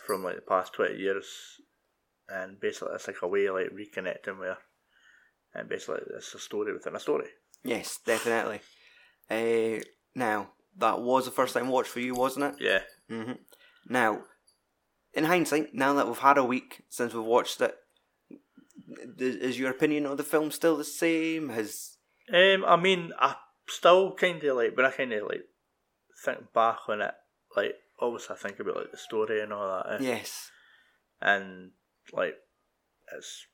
from 0.06 0.24
like 0.24 0.36
the 0.36 0.42
past 0.42 0.72
20 0.74 0.96
years, 0.96 1.26
and 2.28 2.58
basically 2.58 2.94
it's 2.94 3.06
like 3.06 3.16
a 3.22 3.28
way 3.28 3.46
of 3.46 3.54
like 3.56 3.70
reconnecting 3.70 4.38
with 4.38 4.48
her. 4.48 4.58
And 5.54 5.68
basically, 5.68 6.00
it's 6.16 6.34
a 6.34 6.38
story 6.38 6.72
within 6.72 6.96
a 6.96 7.00
story. 7.00 7.28
Yes, 7.64 7.98
definitely. 8.04 8.60
Uh, 9.30 9.82
now, 10.14 10.50
that 10.76 11.00
was 11.00 11.24
the 11.24 11.30
first 11.30 11.54
time 11.54 11.68
watch 11.68 11.88
for 11.88 12.00
you, 12.00 12.14
wasn't 12.14 12.44
it? 12.46 12.54
Yeah. 12.60 12.80
hmm 13.08 13.32
Now, 13.88 14.22
in 15.14 15.24
hindsight, 15.24 15.74
now 15.74 15.94
that 15.94 16.06
we've 16.06 16.18
had 16.18 16.38
a 16.38 16.44
week 16.44 16.82
since 16.88 17.14
we've 17.14 17.24
watched 17.24 17.60
it, 17.60 17.76
is 19.18 19.58
your 19.58 19.70
opinion 19.70 20.06
of 20.06 20.16
the 20.16 20.22
film 20.22 20.50
still 20.50 20.76
the 20.76 20.84
same? 20.84 21.48
Has 21.50 21.96
Um, 22.32 22.64
I 22.66 22.76
mean, 22.76 23.12
I 23.18 23.36
still 23.68 24.14
kind 24.14 24.42
of 24.42 24.56
like 24.56 24.76
when 24.76 24.86
I 24.86 24.90
kind 24.90 25.12
of 25.12 25.28
like 25.28 25.44
think 26.24 26.52
back 26.52 26.78
on 26.88 27.02
it, 27.02 27.14
like 27.56 27.74
obviously 28.00 28.36
I 28.36 28.38
think 28.38 28.60
about 28.60 28.76
like 28.76 28.90
the 28.90 28.98
story 28.98 29.40
and 29.40 29.52
all 29.52 29.82
that, 29.82 30.00
eh? 30.00 30.04
yes, 30.04 30.50
and 31.20 31.72
like 32.12 32.34
it's 33.16 33.46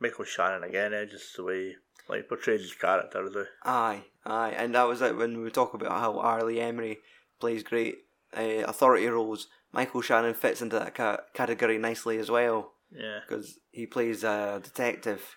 Michael 0.00 0.24
Shannon 0.24 0.64
again, 0.64 0.94
eh? 0.94 1.04
just 1.04 1.36
the 1.36 1.44
way 1.44 1.74
like 2.08 2.28
portrays 2.28 2.62
his 2.62 2.74
character. 2.74 3.48
Aye, 3.64 4.04
aye, 4.24 4.54
and 4.56 4.74
that 4.74 4.88
was 4.88 5.00
it 5.00 5.16
when 5.16 5.42
we 5.42 5.50
talk 5.50 5.74
about 5.74 5.98
how 5.98 6.18
R. 6.18 6.44
Lee 6.44 6.56
Ermey 6.56 6.98
plays 7.40 7.62
great 7.62 7.96
uh, 8.36 8.64
authority 8.66 9.06
roles. 9.06 9.48
Michael 9.74 10.02
Shannon 10.02 10.34
fits 10.34 10.62
into 10.62 10.78
that 10.78 10.94
ca- 10.94 11.22
category 11.34 11.78
nicely 11.78 12.18
as 12.18 12.30
well 12.30 12.72
yeah, 12.92 13.18
because 13.26 13.58
he 13.72 13.86
plays 13.86 14.22
a 14.22 14.60
detective. 14.62 15.36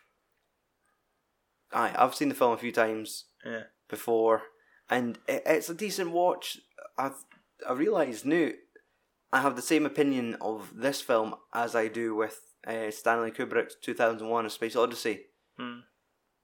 Aye, 1.74 1.96
I've 1.98 2.15
seen 2.15 2.29
the 2.29 2.36
film 2.36 2.53
a 2.53 2.58
few 2.58 2.72
times. 2.72 3.25
yeah, 3.46 3.63
before, 3.89 4.44
and 4.89 5.17
it, 5.27 5.44
it's 5.46 5.70
a 5.70 5.74
decent 5.74 6.12
watch. 6.12 6.60
I've 6.98 7.15
I 7.67 7.74
realised 7.74 8.25
now 8.25 8.50
I 9.34 9.41
have 9.41 9.56
the 9.56 9.62
same 9.62 9.86
opinion 9.86 10.38
of 10.39 10.72
this 10.75 11.01
film 11.01 11.36
as 11.53 11.75
I 11.75 11.88
do 11.88 12.15
with 12.15 12.39
uh, 12.65 12.91
Stanley 12.91 13.32
Kubrick's 13.32 13.75
two 13.82 13.94
thousand 13.94 14.29
one: 14.29 14.46
A 14.46 14.50
Space 14.50 14.75
Odyssey. 14.75 15.22
Hmm. 15.58 15.79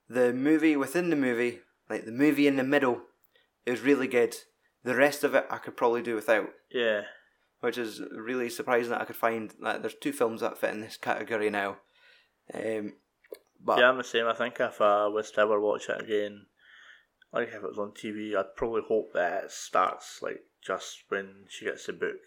The 0.09 0.33
movie 0.33 0.75
within 0.75 1.09
the 1.09 1.15
movie, 1.15 1.59
like 1.89 2.05
the 2.05 2.11
movie 2.11 2.47
in 2.47 2.57
the 2.57 2.63
middle, 2.63 3.03
is 3.65 3.81
really 3.81 4.07
good. 4.07 4.35
The 4.83 4.95
rest 4.95 5.23
of 5.23 5.33
it 5.35 5.45
I 5.49 5.59
could 5.59 5.77
probably 5.77 6.01
do 6.01 6.15
without, 6.15 6.49
yeah, 6.69 7.03
which 7.63 7.77
is 7.77 8.01
really 8.11 8.49
surprising 8.49 8.91
that 8.91 8.99
I 8.99 9.05
could 9.05 9.15
find 9.15 9.53
that 9.61 9.81
there's 9.81 9.95
two 9.95 10.11
films 10.11 10.41
that 10.41 10.57
fit 10.57 10.73
in 10.73 10.81
this 10.81 10.97
category 10.97 11.49
now. 11.49 11.77
Um, 12.53 12.95
but 13.63 13.79
yeah. 13.79 13.89
I'm 13.89 13.97
the 13.97 14.03
same. 14.03 14.27
I 14.27 14.33
think 14.33 14.59
if 14.59 14.81
I 14.81 15.07
was 15.07 15.31
to 15.31 15.39
ever 15.41 15.61
watch 15.61 15.87
it 15.87 16.01
again, 16.01 16.47
like 17.31 17.47
if 17.47 17.53
it 17.53 17.63
was 17.63 17.79
on 17.79 17.91
TV, 17.91 18.35
I'd 18.35 18.57
probably 18.57 18.81
hope 18.85 19.13
that 19.13 19.45
it 19.45 19.51
starts 19.51 20.19
like 20.21 20.41
just 20.61 21.03
when 21.07 21.45
she 21.47 21.63
gets 21.63 21.85
the 21.85 21.93
book 21.93 22.19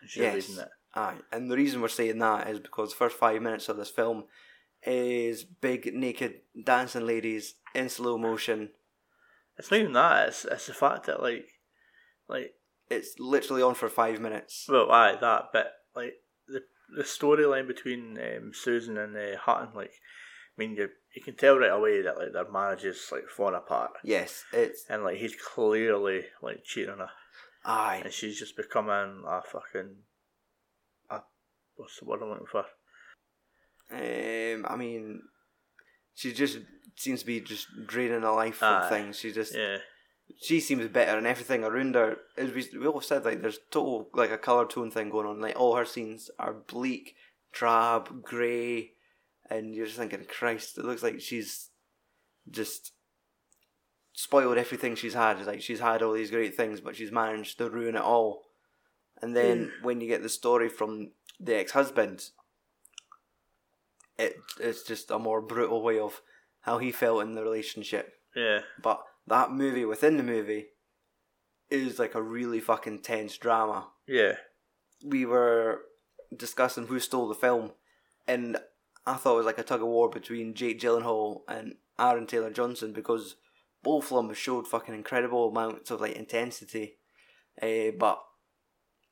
and 0.00 0.08
she's 0.08 0.22
Yes. 0.22 0.48
reading 0.48 0.62
it. 0.62 0.68
Aye, 0.94 1.16
and 1.32 1.50
the 1.50 1.56
reason 1.56 1.80
we're 1.80 1.88
saying 1.88 2.20
that 2.20 2.48
is 2.48 2.60
because 2.60 2.90
the 2.90 2.96
first 2.96 3.16
five 3.16 3.42
minutes 3.42 3.68
of 3.68 3.76
this 3.76 3.90
film 3.90 4.26
is 4.86 5.42
big 5.42 5.92
naked 5.92 6.42
dancing 6.64 7.04
ladies 7.04 7.54
in 7.74 7.88
slow 7.88 8.16
motion. 8.16 8.70
It's 9.58 9.72
not 9.72 9.80
even 9.80 9.92
that. 9.94 10.28
It's 10.28 10.44
it's 10.44 10.68
the 10.68 10.72
fact 10.74 11.06
that 11.06 11.20
like, 11.20 11.48
like 12.28 12.54
It's 12.90 13.14
literally 13.18 13.62
on 13.62 13.74
for 13.74 13.88
five 13.88 14.20
minutes. 14.20 14.66
well, 14.68 14.90
aye, 14.90 15.16
that 15.20 15.52
bit 15.52 15.66
like 15.96 16.14
the 16.46 16.62
the 16.96 17.02
storyline 17.02 17.66
between 17.66 18.18
um, 18.18 18.52
Susan 18.52 18.98
and 18.98 19.16
uh, 19.16 19.36
Hutton, 19.38 19.68
like, 19.74 19.90
I 19.90 20.54
mean, 20.58 20.76
you 20.76 20.88
you 21.14 21.22
can 21.22 21.34
tell 21.36 21.58
right 21.58 21.70
away 21.72 22.02
that 22.02 22.18
like 22.18 22.32
their 22.32 22.50
marriage 22.50 22.84
is 22.84 23.08
like 23.10 23.28
falling 23.28 23.54
apart, 23.54 23.92
Yes, 24.02 24.44
it's 24.52 24.84
and 24.88 25.02
like 25.02 25.16
he's 25.16 25.34
clearly 25.36 26.24
like 26.42 26.62
cheating 26.64 26.90
on 26.90 26.98
her, 26.98 27.10
aye, 27.64 28.02
and 28.04 28.12
she's 28.12 28.38
just 28.38 28.56
becoming 28.56 29.24
a 29.26 29.40
fucking, 29.42 29.96
a 31.10 31.20
what's 31.76 31.98
the 31.98 32.04
word 32.04 32.20
I'm 32.22 32.28
looking 32.28 32.46
for? 32.46 32.64
um, 33.90 34.66
I 34.68 34.76
mean, 34.76 35.22
she 36.14 36.32
just 36.32 36.58
seems 36.96 37.20
to 37.20 37.26
be 37.26 37.40
just 37.40 37.66
draining 37.86 38.22
her 38.22 38.30
life 38.32 38.56
from 38.56 38.82
Aye. 38.82 38.88
things. 38.88 39.18
She 39.18 39.32
just 39.32 39.54
Yeah, 39.54 39.78
she 40.40 40.60
seems 40.60 40.88
better, 40.88 41.16
and 41.16 41.26
everything 41.26 41.64
around 41.64 41.94
her. 41.94 42.18
As 42.36 42.52
we 42.52 42.66
we 42.78 42.86
all 42.86 43.00
said, 43.00 43.24
like 43.24 43.42
there's 43.42 43.58
total 43.70 44.08
like 44.14 44.30
a 44.30 44.38
color 44.38 44.66
tone 44.66 44.90
thing 44.90 45.10
going 45.10 45.26
on. 45.26 45.40
Like 45.40 45.58
all 45.58 45.76
her 45.76 45.84
scenes 45.84 46.30
are 46.38 46.54
bleak, 46.54 47.16
drab, 47.52 48.22
grey, 48.22 48.92
and 49.50 49.74
you're 49.74 49.86
just 49.86 49.98
thinking, 49.98 50.24
Christ, 50.28 50.78
it 50.78 50.84
looks 50.84 51.02
like 51.02 51.20
she's 51.20 51.70
just 52.50 52.92
spoiled 54.12 54.58
everything 54.58 54.94
she's 54.94 55.14
had. 55.14 55.44
Like 55.46 55.62
she's 55.62 55.80
had 55.80 56.02
all 56.02 56.12
these 56.12 56.30
great 56.30 56.56
things, 56.56 56.80
but 56.80 56.96
she's 56.96 57.12
managed 57.12 57.58
to 57.58 57.70
ruin 57.70 57.96
it 57.96 58.02
all. 58.02 58.44
And 59.20 59.36
then 59.36 59.70
hmm. 59.78 59.84
when 59.84 60.00
you 60.00 60.08
get 60.08 60.22
the 60.22 60.28
story 60.28 60.68
from 60.68 61.10
the 61.38 61.56
ex-husband, 61.56 62.30
it 64.18 64.36
it's 64.60 64.82
just 64.82 65.10
a 65.10 65.18
more 65.18 65.40
brutal 65.40 65.82
way 65.82 65.98
of 65.98 66.20
how 66.60 66.78
he 66.78 66.92
felt 66.92 67.22
in 67.22 67.34
the 67.34 67.42
relationship. 67.42 68.14
yeah, 68.34 68.60
But 68.82 69.02
that 69.26 69.50
movie 69.50 69.84
within 69.84 70.16
the 70.16 70.22
movie 70.22 70.66
is 71.70 71.98
like 71.98 72.14
a 72.14 72.22
really 72.22 72.60
fucking 72.60 73.02
tense 73.02 73.36
drama. 73.36 73.88
yeah, 74.06 74.34
We 75.04 75.24
were 75.24 75.80
discussing 76.36 76.86
who 76.86 76.98
stole 77.00 77.28
the 77.28 77.34
film, 77.34 77.72
and 78.26 78.58
I 79.06 79.14
thought 79.14 79.34
it 79.34 79.38
was 79.38 79.46
like 79.46 79.58
a 79.58 79.62
tug 79.62 79.82
of 79.82 79.88
war 79.88 80.08
between 80.10 80.54
Jake 80.54 80.80
Gyllenhaal 80.80 81.42
and 81.48 81.74
Aaron 81.98 82.26
Taylor 82.26 82.50
Johnson 82.50 82.92
because 82.92 83.36
both 83.82 84.10
of 84.10 84.16
them 84.16 84.34
showed 84.34 84.66
fucking 84.66 84.94
incredible 84.94 85.48
amounts 85.50 85.90
of 85.90 86.00
like 86.00 86.16
intensity. 86.16 86.96
Uh, 87.60 87.92
but 87.98 88.18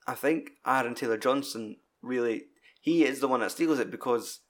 I 0.07 0.15
think 0.15 0.53
Aaron 0.67 0.95
Taylor 0.95 1.19
Johnson 1.19 1.77
really 2.03 2.45
he 2.81 3.05
is 3.05 3.21
the 3.21 3.29
one 3.29 3.41
that 3.41 3.53
steals 3.53 3.79
it 3.79 3.91
because 3.91 4.41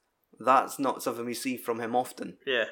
that's 0.40 0.78
not 0.78 1.02
something 1.02 1.26
we 1.26 1.34
see 1.34 1.56
from 1.56 1.80
him 1.80 1.94
often. 1.94 2.38
yeah, 2.46 2.64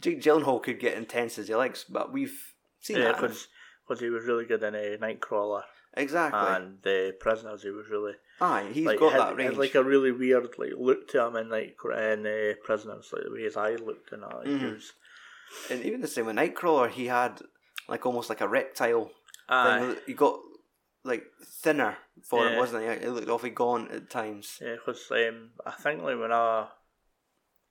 Jake 0.00 0.20
Gyllenhaal 0.20 0.62
could 0.62 0.78
get 0.78 0.96
intense 0.96 1.38
as 1.38 1.48
he 1.48 1.54
likes, 1.54 1.84
but 1.84 2.12
we've 2.12 2.54
seen 2.80 2.98
yeah, 2.98 3.12
that. 3.12 3.16
because 3.20 4.00
he 4.00 4.10
was 4.10 4.24
really 4.24 4.44
good 4.44 4.62
in 4.62 4.74
a 4.74 4.96
Nightcrawler 4.98 5.62
exactly. 5.94 6.38
and 6.54 6.78
the 6.82 7.14
Prisoners. 7.18 7.62
He 7.62 7.70
was 7.70 7.88
really 7.88 8.12
Aye, 8.40 8.68
he's 8.72 8.84
like 8.86 8.98
got 8.98 9.12
had, 9.12 9.20
that 9.20 9.28
had, 9.28 9.36
range. 9.38 9.56
like 9.56 9.74
a 9.74 9.82
really 9.82 10.12
weird 10.12 10.48
like 10.58 10.72
look 10.76 11.08
to 11.08 11.24
him 11.26 11.36
in 11.36 11.48
like 11.48 11.76
in 11.84 12.26
uh, 12.26 12.52
Prisoners, 12.64 13.10
like 13.12 13.24
the 13.24 13.32
way 13.32 13.42
his 13.42 13.56
eyes 13.56 13.80
looked 13.80 14.12
and 14.12 14.22
that. 14.22 14.36
Like, 14.36 14.46
he 14.46 14.52
Mhm. 14.54 14.74
was, 14.74 14.92
and 15.70 15.82
even 15.84 16.00
the 16.00 16.08
same 16.08 16.26
with 16.26 16.36
Nightcrawler, 16.36 16.90
he 16.90 17.06
had 17.06 17.40
like 17.88 18.04
almost 18.04 18.28
like 18.28 18.40
a 18.42 18.48
reptile 18.48 19.10
aye, 19.48 19.78
thing. 19.80 19.96
He 20.06 20.12
got 20.14 20.40
like 21.04 21.24
thinner 21.42 21.96
for 22.24 22.44
Yeah. 22.44 22.52
it, 22.54 22.58
wasn't 22.58 22.82
he? 22.82 22.88
It 23.06 23.10
looked 23.10 23.28
awfully 23.28 23.50
gaunt 23.50 23.92
at 23.92 24.10
times. 24.10 24.58
yeah, 24.60 24.74
because 24.74 25.08
um, 25.12 25.50
I 25.64 25.70
think 25.70 26.02
like 26.02 26.18
when 26.18 26.32
I, 26.32 26.66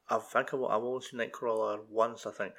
I 0.09 0.17
think 0.19 0.53
I've, 0.53 0.63
I've 0.63 0.83
only 0.83 1.01
seen 1.01 1.19
Nightcrawler 1.19 1.79
once, 1.89 2.25
I 2.25 2.31
think, 2.31 2.53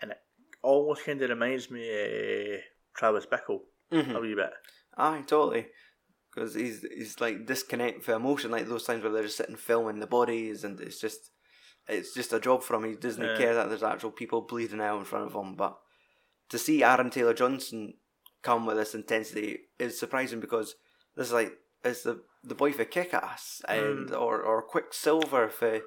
and 0.00 0.12
it 0.12 0.18
almost 0.62 1.04
kind 1.04 1.20
of 1.22 1.30
reminds 1.30 1.70
me 1.70 2.54
of 2.54 2.60
Travis 2.96 3.26
Bickle 3.26 3.60
Mhm. 3.92 4.14
a 4.16 4.20
wee 4.20 4.34
bit. 4.34 4.50
Aye, 4.96 5.24
totally. 5.26 5.68
Because 6.34 6.54
he's 6.54 6.82
he's 6.82 7.20
like 7.20 7.46
disconnect 7.46 8.02
for 8.04 8.12
emotion, 8.14 8.50
like 8.50 8.66
those 8.68 8.84
times 8.84 9.02
where 9.02 9.12
they're 9.12 9.22
just 9.22 9.36
sitting 9.38 9.56
filming 9.56 10.00
the 10.00 10.06
bodies, 10.06 10.64
and 10.64 10.80
it's 10.80 11.00
just 11.00 11.30
it's 11.88 12.12
just 12.14 12.32
a 12.32 12.40
job 12.40 12.62
for 12.62 12.74
him. 12.76 12.84
He 12.84 12.96
doesn't 12.96 13.22
Yeah. 13.24 13.36
care 13.36 13.54
that 13.54 13.68
there's 13.68 13.82
actual 13.82 14.10
people 14.10 14.40
bleeding 14.42 14.80
out 14.80 14.98
in 14.98 15.04
front 15.04 15.26
of 15.26 15.34
him. 15.34 15.54
But 15.54 15.78
to 16.50 16.58
see 16.58 16.82
Aaron 16.82 17.10
Taylor 17.10 17.32
Johnson 17.34 17.94
come 18.42 18.66
with 18.66 18.76
this 18.76 18.94
intensity 18.94 19.68
is 19.78 19.98
surprising 19.98 20.40
because 20.40 20.74
this 21.16 21.28
is 21.28 21.32
like 21.32 21.56
it's 21.84 22.02
the 22.02 22.22
the 22.44 22.54
boy 22.54 22.72
for 22.72 22.84
Kick 22.84 23.14
Ass 23.14 23.62
and 23.68 24.10
Mm. 24.10 24.20
or 24.20 24.42
or 24.42 24.62
Quicksilver 24.62 25.48
for 25.48 25.80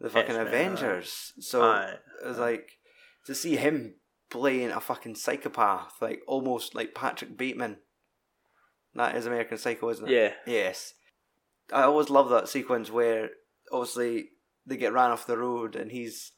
the 0.00 0.10
fucking 0.10 0.36
X-Men, 0.36 0.46
aye. 0.46 0.48
Avengers. 0.50 1.32
So 1.40 1.62
Aye, 1.62 1.94
it's 2.24 2.38
uh, 2.38 2.40
like 2.40 2.78
to 3.26 3.34
see 3.34 3.56
him 3.56 3.94
playing 4.30 4.70
a 4.70 4.80
fucking 4.80 5.14
psychopath, 5.16 5.94
like 6.00 6.20
almost 6.26 6.74
like 6.74 6.94
Patrick 6.94 7.36
Bateman. 7.36 7.78
That 8.94 9.16
is 9.16 9.26
American 9.26 9.58
Psycho, 9.58 9.90
isn't 9.90 10.08
it? 10.08 10.12
yeah, 10.12 10.32
Yes. 10.46 10.94
I 11.72 11.82
always 11.82 12.08
love 12.08 12.30
that 12.30 12.48
sequence 12.48 12.90
where 12.90 13.30
obviously 13.70 14.30
they 14.64 14.76
get 14.78 14.92
ran 14.94 15.10
off 15.10 15.26
the 15.26 15.36
road 15.36 15.76
and 15.76 15.90
he's 15.92 16.32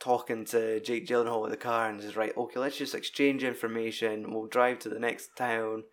talking 0.00 0.44
to 0.46 0.80
Jake 0.80 1.06
Gyllenhaal 1.06 1.44
in 1.44 1.50
the 1.50 1.56
car 1.58 1.88
and 1.88 2.00
he's 2.00 2.16
right, 2.16 2.34
okay, 2.36 2.58
let's 2.58 2.78
just 2.78 2.94
exchange 2.94 3.44
information. 3.44 4.32
We'll 4.32 4.46
drive 4.46 4.78
to 4.80 4.88
the 4.88 4.98
next 4.98 5.36
town. 5.36 5.84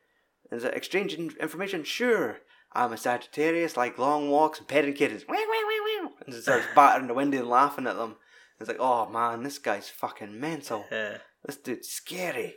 And 0.49 0.57
is 0.57 0.63
it 0.63 0.73
exchanging 0.73 1.33
information? 1.39 1.83
Sure. 1.83 2.37
I'm 2.73 2.93
a 2.93 2.97
Sagittarius, 2.97 3.75
like 3.75 3.97
long 3.97 4.29
walks 4.29 4.59
and 4.59 4.67
petting 4.67 4.93
kittens. 4.93 5.25
And 6.25 6.33
starts 6.35 6.67
battering 6.75 7.07
the 7.07 7.13
window 7.13 7.39
and 7.39 7.49
laughing 7.49 7.87
at 7.87 7.95
them. 7.95 8.15
It's 8.59 8.67
like, 8.67 8.77
oh 8.79 9.09
man, 9.09 9.43
this 9.43 9.57
guy's 9.59 9.89
fucking 9.89 10.39
mental. 10.39 10.85
yeah, 10.91 11.17
this 11.45 11.57
dude's 11.57 11.89
scary. 11.89 12.55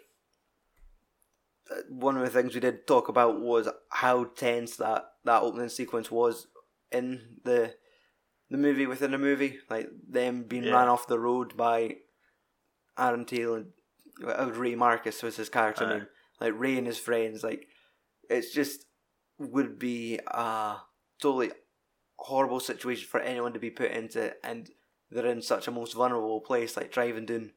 Uh, 1.71 1.77
One 1.89 2.17
of 2.17 2.23
the 2.25 2.31
things 2.31 2.55
we 2.55 2.61
did 2.61 2.87
talk 2.87 3.09
about 3.09 3.41
was 3.41 3.69
how 3.91 4.25
tense 4.25 4.77
that, 4.77 5.05
that 5.25 5.43
opening 5.43 5.71
sequence 5.71 6.11
was 6.11 6.47
in 6.93 7.39
the 7.45 7.75
the 8.51 8.59
movie 8.59 8.87
within 8.87 9.15
a 9.15 9.19
movie, 9.19 9.59
like 9.71 9.89
them 10.09 10.43
being 10.45 10.65
Yeah. 10.65 10.75
ran 10.75 10.89
off 10.89 11.07
the 11.07 11.19
road 11.19 11.57
by 11.57 11.97
Aaron 12.99 13.25
Taylor, 13.25 13.65
uh, 14.25 14.51
Ray 14.53 14.75
Marcus 14.75 15.23
was 15.23 15.37
his 15.37 15.49
character 15.49 15.85
Aye. 15.87 15.89
name, 15.95 16.07
like 16.41 16.53
Ray 16.55 16.77
and 16.77 16.87
his 16.87 16.99
friends. 16.99 17.43
Like 17.43 17.67
it's 18.29 18.53
just 18.53 18.85
would 19.39 19.79
be 19.79 20.21
a 20.27 20.77
totally 21.21 21.51
horrible 22.17 22.61
situation 22.61 23.07
for 23.09 23.21
anyone 23.21 23.53
to 23.53 23.59
be 23.59 23.71
put 23.71 23.91
into, 23.91 24.35
and 24.45 24.71
they're 25.11 25.27
in 25.27 25.43
such 25.43 25.69
a 25.69 25.73
most 25.73 25.95
vulnerable 25.95 26.41
place, 26.41 26.77
like 26.77 26.93
driving 26.93 27.27
down 27.27 27.53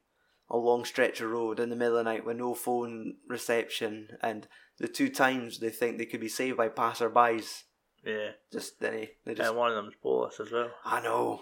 a 0.50 0.58
long 0.58 0.86
stretch 0.86 1.20
of 1.22 1.30
road 1.32 1.60
in 1.60 1.70
the 1.70 1.76
middle 1.76 1.98
of 1.98 2.06
the 2.06 2.10
night 2.12 2.26
with 2.26 2.38
no 2.38 2.54
phone 2.54 3.16
reception, 3.28 4.10
and 4.22 4.48
the 4.78 4.88
two 4.88 5.10
times 5.10 5.60
they 5.60 5.70
think 5.70 5.98
they 5.98 6.06
could 6.06 6.22
be 6.22 6.30
saved 6.30 6.58
by 6.58 6.70
passerbys, 6.70 7.64
Yeah. 8.06 8.32
just 8.52 8.80
they 8.80 9.12
they 9.26 9.34
just 9.34 9.50
And 9.50 9.58
one 9.58 9.70
of 9.72 9.76
them's 9.76 9.96
Bolus 10.02 10.40
as 10.40 10.52
well. 10.52 10.72
I 10.86 11.02
know. 11.02 11.42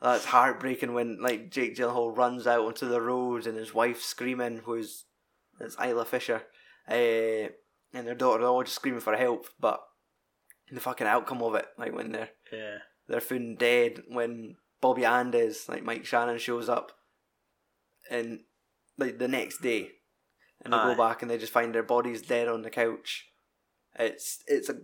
That's 0.00 0.26
heartbreaking 0.26 0.92
when 0.92 1.18
like 1.20 1.50
Jake 1.50 1.76
Gyllenhaal 1.76 2.16
runs 2.16 2.46
out 2.46 2.66
onto 2.66 2.86
the 2.88 3.00
road 3.00 3.46
and 3.46 3.56
his 3.56 3.72
wife 3.74 4.02
screaming, 4.02 4.58
who's 4.64 5.04
it's 5.60 5.76
Isla 5.82 6.04
Fisher, 6.04 6.42
uh, 6.88 6.92
and 6.94 8.06
their 8.06 8.14
daughter, 8.14 8.44
all 8.44 8.62
just 8.64 8.76
screaming 8.76 9.00
for 9.00 9.16
help. 9.16 9.46
But 9.58 9.80
the 10.70 10.80
fucking 10.80 11.06
outcome 11.06 11.42
of 11.42 11.54
it, 11.54 11.66
like 11.78 11.94
when 11.94 12.12
they're 12.12 12.30
Yeah. 12.54 12.78
they're 13.08 13.20
found 13.20 13.58
dead, 13.58 14.02
when 14.08 14.56
Bobby 14.80 15.04
Andes, 15.04 15.68
like 15.68 15.82
Mike 15.82 16.04
Shannon, 16.04 16.38
shows 16.38 16.68
up, 16.68 16.92
and 18.10 18.40
like 18.98 19.18
the 19.18 19.28
next 19.28 19.62
day, 19.62 19.90
and 20.62 20.72
they 20.72 20.76
Aye. 20.76 20.94
go 20.94 20.96
back 20.96 21.22
and 21.22 21.30
they 21.30 21.38
just 21.38 21.52
find 21.52 21.74
their 21.74 21.82
bodies 21.82 22.22
dead 22.22 22.48
on 22.48 22.62
the 22.62 22.70
couch. 22.70 23.28
It's 23.98 24.42
it's 24.46 24.68
a 24.68 24.76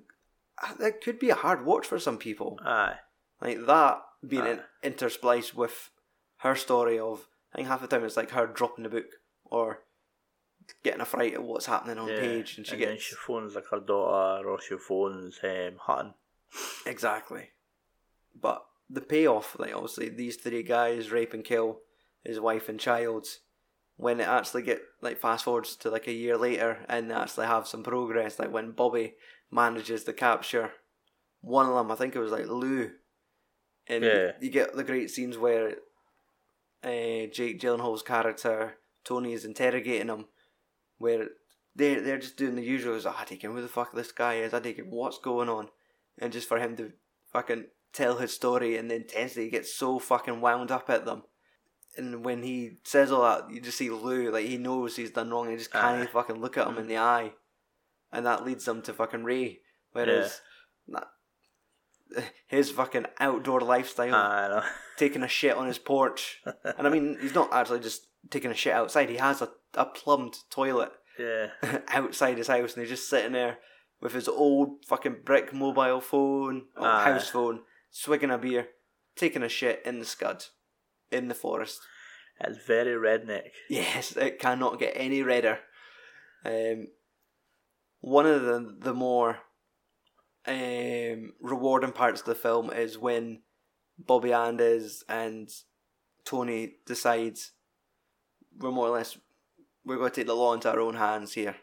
that 0.79 1.01
could 1.01 1.19
be 1.19 1.31
a 1.31 1.35
hard 1.35 1.65
watch 1.65 1.87
for 1.87 1.99
some 1.99 2.19
people 2.19 2.59
Aye. 2.65 2.97
like 3.41 3.67
that 3.67 4.03
being 4.27 4.47
in, 4.47 4.61
interspliced 4.85 5.55
with 5.55 5.91
her 6.39 6.55
story 6.55 6.99
of 6.99 7.27
I 7.53 7.57
think 7.57 7.69
half 7.69 7.81
the 7.81 7.87
time 7.87 8.05
it's 8.05 8.17
like 8.17 8.31
her 8.31 8.47
dropping 8.47 8.85
the 8.85 8.91
book 8.91 9.07
or 9.45 9.81
getting 10.85 11.01
a 11.01 11.05
fright 11.07 11.35
at 11.35 11.43
what's 11.43 11.67
happening 11.67 11.99
on 11.99 12.09
yeah. 12.09 12.21
page 12.21 12.57
and 12.57 12.67
she 12.67 12.77
then 12.77 12.95
gets 12.95 13.03
she 13.03 13.15
phones 13.15 13.55
like 13.55 13.67
her 13.71 13.81
daughter 13.81 14.49
or 14.49 14.61
she 14.61 14.77
phones 14.77 15.41
um, 15.43 15.77
Hutton. 15.81 16.15
exactly 16.87 17.49
but 18.39 18.65
the 18.89 19.01
payoff 19.01 19.57
like 19.59 19.75
obviously 19.75 20.09
these 20.09 20.37
three 20.37 20.63
guys 20.63 21.11
rape 21.11 21.33
and 21.33 21.45
kill 21.45 21.79
his 22.25 22.41
wife 22.41 22.69
and 22.69 22.81
child 22.81 23.27
when 23.97 24.19
it 24.21 24.27
actually 24.29 24.63
get 24.63 24.81
like 25.01 25.19
fast 25.19 25.45
forwards 25.45 25.77
to 25.77 25.91
like 25.91 26.07
a 26.09 26.13
year 26.13 26.37
later 26.37 26.79
and 26.89 27.11
they 27.11 27.15
actually 27.15 27.47
have 27.47 27.67
some 27.69 27.83
progress 27.83 28.39
like 28.39 28.51
when 28.53 28.73
Bobby 28.73 29.15
manages 29.51 30.05
to 30.05 30.13
capture 30.13 30.73
one 31.41 31.67
of 31.67 31.75
them 31.75 31.91
I 31.91 31.95
think 31.95 32.17
it 32.17 32.21
was 32.21 32.33
like 32.33 32.47
Lou 32.47 32.91
and 33.87 34.05
Yeah. 34.05 34.33
you 34.41 34.51
get 34.51 34.75
the 34.75 34.85
great 34.85 35.11
scenes 35.11 35.39
where 35.39 35.77
uh, 36.83 37.27
Jake 37.33 37.61
Gyllenhaal's 37.61 38.03
character 38.03 38.75
Tony 39.05 39.33
is 39.33 39.45
interrogating 39.45 40.09
him, 40.09 40.27
where 40.99 41.29
they 41.75 41.95
they're 41.97 42.19
just 42.19 42.37
doing 42.37 42.55
the 42.57 42.63
usual. 42.63 42.95
Is 42.97 43.07
I 43.07 43.25
take 43.25 43.43
him 43.43 43.53
who 43.53 43.63
the 43.63 43.69
fuck 43.69 43.95
this 43.95 44.13
guy 44.13 44.35
is. 44.37 44.55
I 44.55 44.61
take 44.61 44.79
him 44.79 44.91
what's 44.91 45.19
going 45.19 45.49
on, 45.49 45.69
and 46.19 46.33
just 46.33 46.49
for 46.49 46.59
him 46.59 46.77
to 46.77 46.93
fucking 47.33 47.67
tell 47.93 48.17
his 48.19 48.33
story 48.33 48.77
and 48.77 48.91
the 48.91 48.97
intensity 48.97 49.45
he 49.45 49.51
gets 49.51 49.75
so 49.75 49.99
fucking 49.99 50.41
wound 50.41 50.71
up 50.71 50.89
at 50.91 51.05
them. 51.05 51.23
And 51.97 52.25
when 52.25 52.43
he 52.43 52.79
says 52.85 53.11
all 53.11 53.23
that, 53.23 53.51
you 53.53 53.61
just 53.61 53.79
see 53.79 53.91
Lou 53.91 54.31
like 54.31 54.47
he 54.47 54.57
knows 54.59 54.97
he's 54.97 55.11
done 55.11 55.31
wrong. 55.31 55.45
and 55.47 55.53
He 55.53 55.59
just 55.59 55.73
can't 55.73 56.03
Aye. 56.03 56.07
fucking 56.13 56.41
look 56.41 56.57
at 56.57 56.69
him 56.69 56.79
in 56.79 56.87
the 56.87 56.99
eye, 56.99 57.33
and 58.13 58.25
that 58.27 58.45
leads 58.45 58.65
them 58.65 58.81
to 58.83 58.93
fucking 58.93 59.25
Ray. 59.25 59.61
Whereas 59.93 60.41
that, 60.89 61.09
his 62.47 62.71
fucking 62.71 63.07
outdoor 63.19 63.61
lifestyle 63.61 64.65
taking 64.97 65.23
a 65.25 65.29
shit 65.29 65.57
on 65.57 65.67
his 65.67 65.79
porch. 65.79 66.41
and 66.77 66.87
I 66.87 66.91
mean, 66.91 67.19
he's 67.21 67.35
not 67.35 67.53
actually 67.53 67.81
just 67.81 68.07
taking 68.31 68.51
a 68.53 68.55
shit 68.55 68.73
outside. 68.73 69.09
He 69.11 69.17
has 69.17 69.43
a, 69.43 69.49
a 69.75 69.85
plumbed 69.85 70.37
toilet 70.49 70.93
yeah. 71.19 71.49
outside 71.89 72.39
his 72.39 72.47
house, 72.49 72.75
and 72.75 72.83
he's 72.83 72.91
just 72.97 73.11
sitting 73.11 73.33
there 73.33 73.59
with 74.01 74.13
his 74.13 74.29
old 74.29 74.85
fucking 74.87 75.17
brick 75.25 75.53
mobile 75.53 76.01
phone, 76.01 76.67
or 76.77 76.87
Aye. 76.87 77.05
house 77.05 77.29
phone, 77.29 77.61
swigging 77.91 78.31
a 78.31 78.39
beer, 78.39 78.69
taking 79.17 79.43
a 79.43 79.49
shit 79.49 79.83
in 79.85 79.99
the 79.99 80.05
scud, 80.05 80.45
in 81.11 81.29
the 81.29 81.35
forest. 81.35 81.81
It's 82.41 82.65
very 82.67 82.93
redneck. 82.93 83.51
Yes, 83.69 84.17
it 84.17 84.39
cannot 84.39 84.79
get 84.79 84.95
any 84.97 85.23
redder. 85.23 85.59
Um, 86.45 86.89
one 88.01 88.27
of 88.27 88.43
the 88.43 88.77
the 88.79 88.95
more 88.95 89.41
um, 90.47 91.33
rewarding 91.41 91.93
parts 91.93 92.21
of 92.21 92.27
the 92.27 92.35
film 92.35 92.71
is 92.71 92.97
when 92.97 93.43
Bobby 93.99 94.33
Andes 94.33 95.05
and 95.09 95.51
Tony 96.25 96.77
decides 96.87 97.53
we're 98.59 98.71
more 98.71 98.89
or 98.89 98.97
less 98.97 99.19
we're 99.85 99.97
going 99.97 100.11
to 100.11 100.17
take 100.17 100.27
the 100.27 100.35
law 100.35 100.55
into 100.55 100.71
our 100.71 100.81
own 100.81 100.95
hands 100.95 101.35
here. 101.35 101.57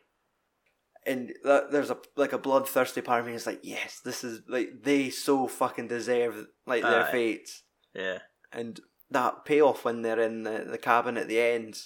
And 1.08 1.34
that, 1.46 1.72
there's 1.72 1.90
a 1.90 1.98
like 2.18 2.34
a 2.34 2.38
bloodthirsty 2.38 3.00
part 3.02 3.22
of 3.22 3.28
me 3.28 3.34
is 3.34 3.48
like, 3.48 3.62
yes, 3.64 4.02
this 4.04 4.24
is 4.26 4.42
like 4.48 4.84
they 4.84 5.10
so 5.10 5.48
fucking 5.48 5.88
deserve 5.88 6.48
like 6.66 6.84
their 6.84 7.06
Aye. 7.06 7.12
fates 7.12 7.64
Yeah. 7.96 8.20
and 8.52 8.80
that 9.10 9.46
payoff 9.46 9.86
when 9.86 10.02
they're 10.02 10.20
in 10.20 10.44
the, 10.44 10.66
the 10.70 10.78
cabin 10.78 11.16
at 11.18 11.30
the 11.30 11.40
end, 11.40 11.80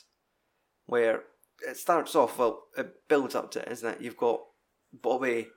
where 0.88 1.22
it 1.68 1.78
starts 1.78 2.16
off 2.16 2.40
well, 2.40 2.64
it 2.76 3.08
builds 3.08 3.36
up 3.36 3.52
to 3.52 3.62
it, 3.62 3.72
isn't 3.72 3.88
it? 3.90 4.02
You've 4.02 4.18
got 4.18 4.40
Bobby, 4.92 5.50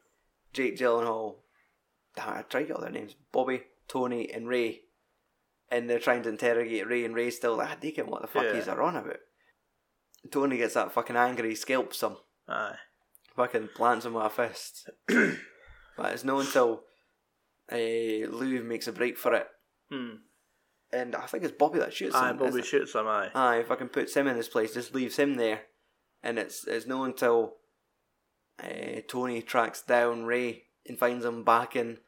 Jake 0.52 0.76
Gyllenhaal, 0.76 1.36
damn, 2.14 2.28
I 2.34 2.42
tried 2.42 2.60
to 2.62 2.66
get 2.66 2.76
all 2.76 2.82
their 2.82 2.90
names, 2.90 3.14
Bobby, 3.32 3.62
Tony, 3.88 4.30
and 4.30 4.46
Ray, 4.46 4.82
and 5.70 5.88
they're 5.88 5.98
trying 5.98 6.22
to 6.24 6.28
interrogate 6.28 6.86
Ray, 6.86 7.06
and 7.06 7.14
Ray's 7.14 7.36
still 7.36 7.56
like, 7.56 7.70
I 7.70 7.74
take 7.76 7.96
him, 7.96 8.08
what 8.10 8.20
the 8.20 8.28
fuck 8.28 8.44
Yeah. 8.44 8.54
he's 8.56 8.68
are 8.68 8.82
on 8.82 8.96
about. 8.96 9.16
Tony 10.30 10.58
gets 10.58 10.74
that 10.74 10.92
fucking 10.92 11.16
angry, 11.16 11.48
he 11.48 11.54
scalps 11.54 12.02
him, 12.02 12.16
Aye. 12.46 12.76
Fucking 13.36 13.68
plants 13.74 14.04
him 14.06 14.14
with 14.14 14.24
a 14.26 14.30
fist. 14.30 14.88
but 15.08 16.12
it's 16.12 16.24
not 16.24 16.40
until 16.40 16.82
uh, 17.72 17.76
Lou 17.76 18.62
makes 18.62 18.86
a 18.88 18.92
break 18.92 19.16
for 19.18 19.34
it, 19.34 19.46
Hmm. 19.90 20.16
and 20.92 21.14
I 21.14 21.26
think 21.26 21.44
it's 21.44 21.52
Bobby 21.58 21.78
that 21.78 21.92
shoots 21.94 22.14
Aye, 22.14 22.30
him. 22.30 22.38
Bobby 22.38 22.62
shoots 22.62 22.94
him, 22.94 23.06
aye. 23.06 23.30
Aye, 23.34 23.64
fucking 23.66 23.88
puts 23.88 24.14
him 24.14 24.26
in 24.26 24.36
his 24.36 24.48
place, 24.48 24.74
just 24.74 24.94
leaves 24.94 25.16
him 25.16 25.34
there, 25.36 25.62
and 26.22 26.38
it's 26.38 26.66
it's 26.66 26.86
not 26.86 27.04
until 27.04 27.56
uh, 28.62 29.00
Tony 29.08 29.42
tracks 29.42 29.82
down 29.82 30.24
Ray 30.24 30.64
and 30.86 30.98
finds 30.98 31.24
him 31.24 31.44
back 31.44 31.74
in 31.76 31.98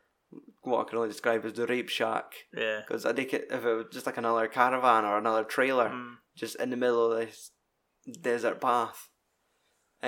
what 0.63 0.87
I 0.87 0.89
can 0.89 0.99
only 0.99 1.11
describe 1.11 1.45
as 1.45 1.55
the 1.55 1.67
rape 1.67 1.89
shack. 1.89 2.33
Yeah. 2.57 2.81
Because 2.87 3.07
I 3.07 3.13
think 3.13 3.33
it, 3.33 3.47
if 3.51 3.65
it 3.65 3.73
was 3.75 3.87
just 3.93 4.07
like 4.07 4.17
another 4.19 4.47
caravan 4.49 5.05
or 5.05 5.19
another 5.19 5.45
trailer, 5.45 5.89
Hmm. 5.91 6.15
just 6.37 6.57
in 6.57 6.71
the 6.71 6.77
middle 6.77 7.13
of 7.13 7.19
this 7.19 7.53
desert 8.21 8.61
path, 8.61 9.09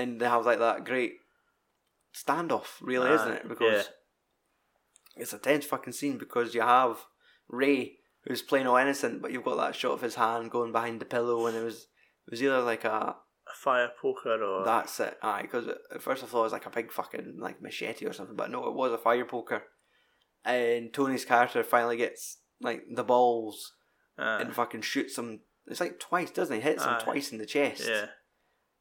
and 0.03 0.21
they 0.21 0.27
have 0.27 0.47
like 0.47 0.59
that 0.59 0.85
great 0.85 1.15
standoff, 2.15 2.81
really, 2.81 3.11
isn't 3.11 3.33
it? 3.33 3.49
Because 3.49 3.89
it's 5.17 5.33
a 5.33 5.39
tense 5.39 5.65
fucking 5.67 5.93
scene 5.93 6.19
because 6.19 6.55
you 6.55 6.61
have 6.61 6.99
Ray 7.49 7.97
who's 8.25 8.43
playing 8.43 8.67
all 8.67 8.77
innocent, 8.77 9.23
but 9.23 9.33
you've 9.33 9.45
got 9.45 9.57
that 9.57 9.75
shot 9.75 9.93
of 9.93 10.01
his 10.03 10.17
hand 10.17 10.51
going 10.51 10.73
behind 10.73 11.01
the 11.01 11.05
pillow, 11.05 11.47
and 11.47 11.57
it 11.57 11.65
was 11.65 11.87
it 12.27 12.31
was 12.31 12.43
either 12.43 12.61
like 12.61 12.85
a 12.85 13.17
A 13.51 13.55
fire 13.55 13.91
poker 14.01 14.43
or. 14.43 14.65
that's 14.65 15.01
it, 15.01 15.17
aye. 15.23 15.43
Because 15.43 15.67
at 15.69 16.03
first 16.03 16.23
I 16.23 16.27
thought 16.27 16.41
it 16.41 16.45
was 16.45 16.53
like 16.53 16.67
a 16.67 16.71
big 16.71 16.93
fucking 16.93 17.37
like 17.39 17.63
machete 17.63 18.07
or 18.07 18.13
something, 18.13 18.37
but 18.37 18.51
no, 18.51 18.67
it 18.67 18.75
was 18.75 18.93
a 18.93 18.99
fire 18.99 19.25
poker. 19.25 19.63
And 20.45 20.93
Tony's 20.93 21.25
character 21.25 21.63
finally 21.65 21.97
gets 21.97 22.39
like 22.61 22.85
the 22.91 23.05
balls 23.05 23.73
Aye. 24.19 24.41
and 24.43 24.55
fucking 24.55 24.83
shoots 24.83 25.19
him. 25.19 25.41
It's 25.67 25.81
like 25.81 25.99
twice, 25.99 26.31
doesn't 26.31 26.55
he? 26.55 26.63
Hits 26.63 26.85
him 26.85 26.97
twice 27.01 27.33
in 27.33 27.39
the 27.39 27.45
chest. 27.47 27.87
Yeah. 27.87 28.07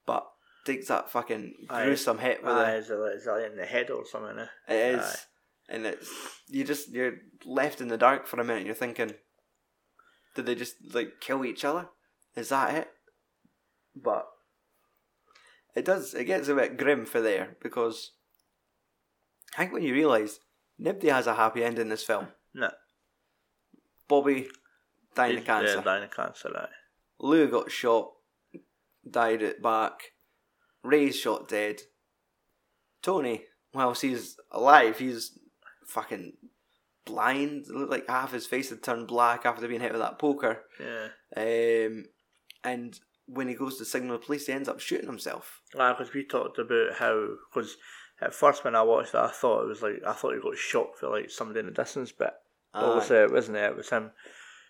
But 0.05 0.25
takes 0.67 0.87
that 0.89 1.09
fucking 1.09 1.53
Aye. 1.69 1.85
gruesome 1.85 2.19
hit 2.19 2.43
with 2.43 2.53
Aye, 2.53 2.73
it. 2.75 2.79
is 2.79 2.89
it, 2.89 2.93
is 2.93 3.27
it 3.27 3.51
in 3.51 3.57
the 3.57 3.65
head 3.65 3.89
or 3.89 4.05
something? 4.05 4.37
Eh? 4.37 4.73
It 4.73 4.95
is, 4.95 5.01
Aye. 5.01 5.15
and 5.73 5.85
it's 5.85 6.09
you 6.49 6.63
just 6.63 6.89
you're 6.89 7.15
left 7.45 7.81
in 7.81 7.87
the 7.87 7.97
dark 7.97 8.27
for 8.27 8.39
a 8.39 8.43
minute. 8.43 8.65
You're 8.65 8.75
thinking, 8.75 9.13
did 10.35 10.45
they 10.45 10.55
just 10.55 10.75
like 10.93 11.19
kill 11.19 11.43
each 11.45 11.65
other? 11.65 11.87
Is 12.35 12.49
that 12.49 12.75
it? 12.75 12.87
But 13.95 14.27
it 15.75 15.85
does. 15.85 16.13
It 16.13 16.25
gets 16.25 16.47
a 16.49 16.55
bit 16.55 16.77
grim 16.77 17.05
for 17.05 17.21
there 17.21 17.57
because 17.63 18.11
I 19.55 19.61
think 19.61 19.73
when 19.73 19.83
you 19.83 19.93
realise 19.93 20.39
nobody 20.77 21.09
has 21.09 21.27
a 21.27 21.35
happy 21.35 21.63
end 21.63 21.79
in 21.79 21.89
this 21.89 22.03
film. 22.03 22.27
No. 22.53 22.71
Bobby 24.07 24.47
died 25.15 25.37
of 25.37 25.45
cancer. 25.45 25.75
Yeah, 25.75 25.81
dying 25.81 26.03
of 26.03 26.11
cancer, 26.11 26.51
aye. 26.55 26.67
Lou 27.19 27.47
got 27.49 27.71
shot, 27.71 28.11
died 29.09 29.41
at 29.43 29.61
back. 29.61 30.11
Ray's 30.87 31.15
shot 31.17 31.47
dead. 31.47 31.81
Tony, 33.01 33.43
whilst 33.73 34.01
he's 34.01 34.37
alive, 34.51 34.99
he's 34.99 35.37
fucking 35.85 36.33
blind. 37.05 37.65
It 37.67 37.75
looked 37.75 37.91
like 37.91 38.09
half 38.09 38.33
his 38.33 38.45
face 38.47 38.69
had 38.69 38.83
turned 38.83 39.07
black 39.07 39.45
after 39.45 39.67
being 39.67 39.81
hit 39.81 39.91
with 39.91 40.01
that 40.01 40.19
poker. 40.19 40.63
Yeah. 40.79 41.07
Um, 41.35 42.05
and 42.63 42.99
when 43.27 43.47
he 43.47 43.53
goes 43.55 43.77
to 43.77 43.85
signal 43.85 44.17
the 44.17 44.25
police, 44.25 44.47
he 44.47 44.53
ends 44.53 44.69
up 44.69 44.79
shooting 44.79 45.07
himself. 45.07 45.61
because 45.71 46.13
we 46.13 46.23
talked 46.25 46.59
about 46.59 46.93
how 46.97 47.27
because 47.53 47.77
at 48.21 48.33
first 48.33 48.63
when 48.63 48.75
I 48.75 48.81
watched 48.83 49.13
it, 49.13 49.19
I 49.19 49.29
thought 49.29 49.63
it 49.63 49.67
was 49.67 49.81
like 49.81 50.01
I 50.05 50.13
thought 50.13 50.33
he 50.33 50.41
got 50.41 50.57
shot 50.57 50.97
for 50.99 51.09
like 51.09 51.29
somebody 51.29 51.59
in 51.59 51.65
the 51.67 51.71
distance, 51.71 52.11
but 52.11 52.41
obviously 52.73 53.17
it 53.17 53.31
wasn't. 53.31 53.57
It, 53.57 53.63
it 53.71 53.77
was 53.77 53.89
him. 53.89 54.11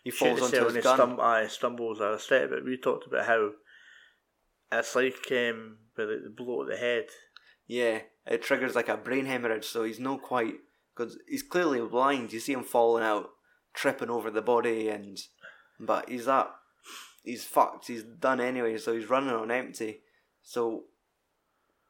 He 0.04 0.12
falls 0.12 0.42
onto 0.42 0.66
his 0.66 0.76
he 0.76 0.82
gun. 0.82 1.00
stum- 1.00 1.20
aye, 1.20 1.48
stumbles 1.48 2.00
out 2.02 2.14
of 2.14 2.22
step. 2.22 2.50
But 2.50 2.64
we 2.64 2.78
talked 2.78 3.08
about 3.08 3.26
how 3.26 3.52
it's 4.72 4.96
like 4.96 5.32
um, 5.32 5.78
with 5.96 6.10
like, 6.10 6.24
the 6.24 6.34
blow 6.36 6.64
at 6.64 6.70
the 6.70 6.78
head. 6.78 7.08
Yeah, 7.68 8.00
it 8.26 8.42
triggers 8.42 8.76
like 8.76 8.90
a 8.90 8.98
brain 8.98 9.26
hemorrhage, 9.26 9.66
so 9.66 9.84
he's 9.84 10.00
not 10.00 10.22
quite 10.22 10.56
because 10.96 11.18
he's 11.28 11.44
clearly 11.44 11.82
blind. 11.82 12.34
You 12.34 12.40
see 12.40 12.54
him 12.54 12.64
falling 12.64 13.04
out, 13.04 13.30
tripping 13.74 14.10
over 14.10 14.32
the 14.32 14.42
body, 14.42 14.90
and 14.90 15.18
but 15.80 16.10
he's 16.10 16.26
that 16.26 16.50
he's 17.28 17.44
fucked. 17.44 17.88
He's 17.88 18.04
done 18.04 18.40
anyway, 18.40 18.78
so 18.78 18.94
he's 18.96 19.10
running 19.10 19.30
on 19.30 19.52
empty. 19.52 20.02
So 20.42 20.86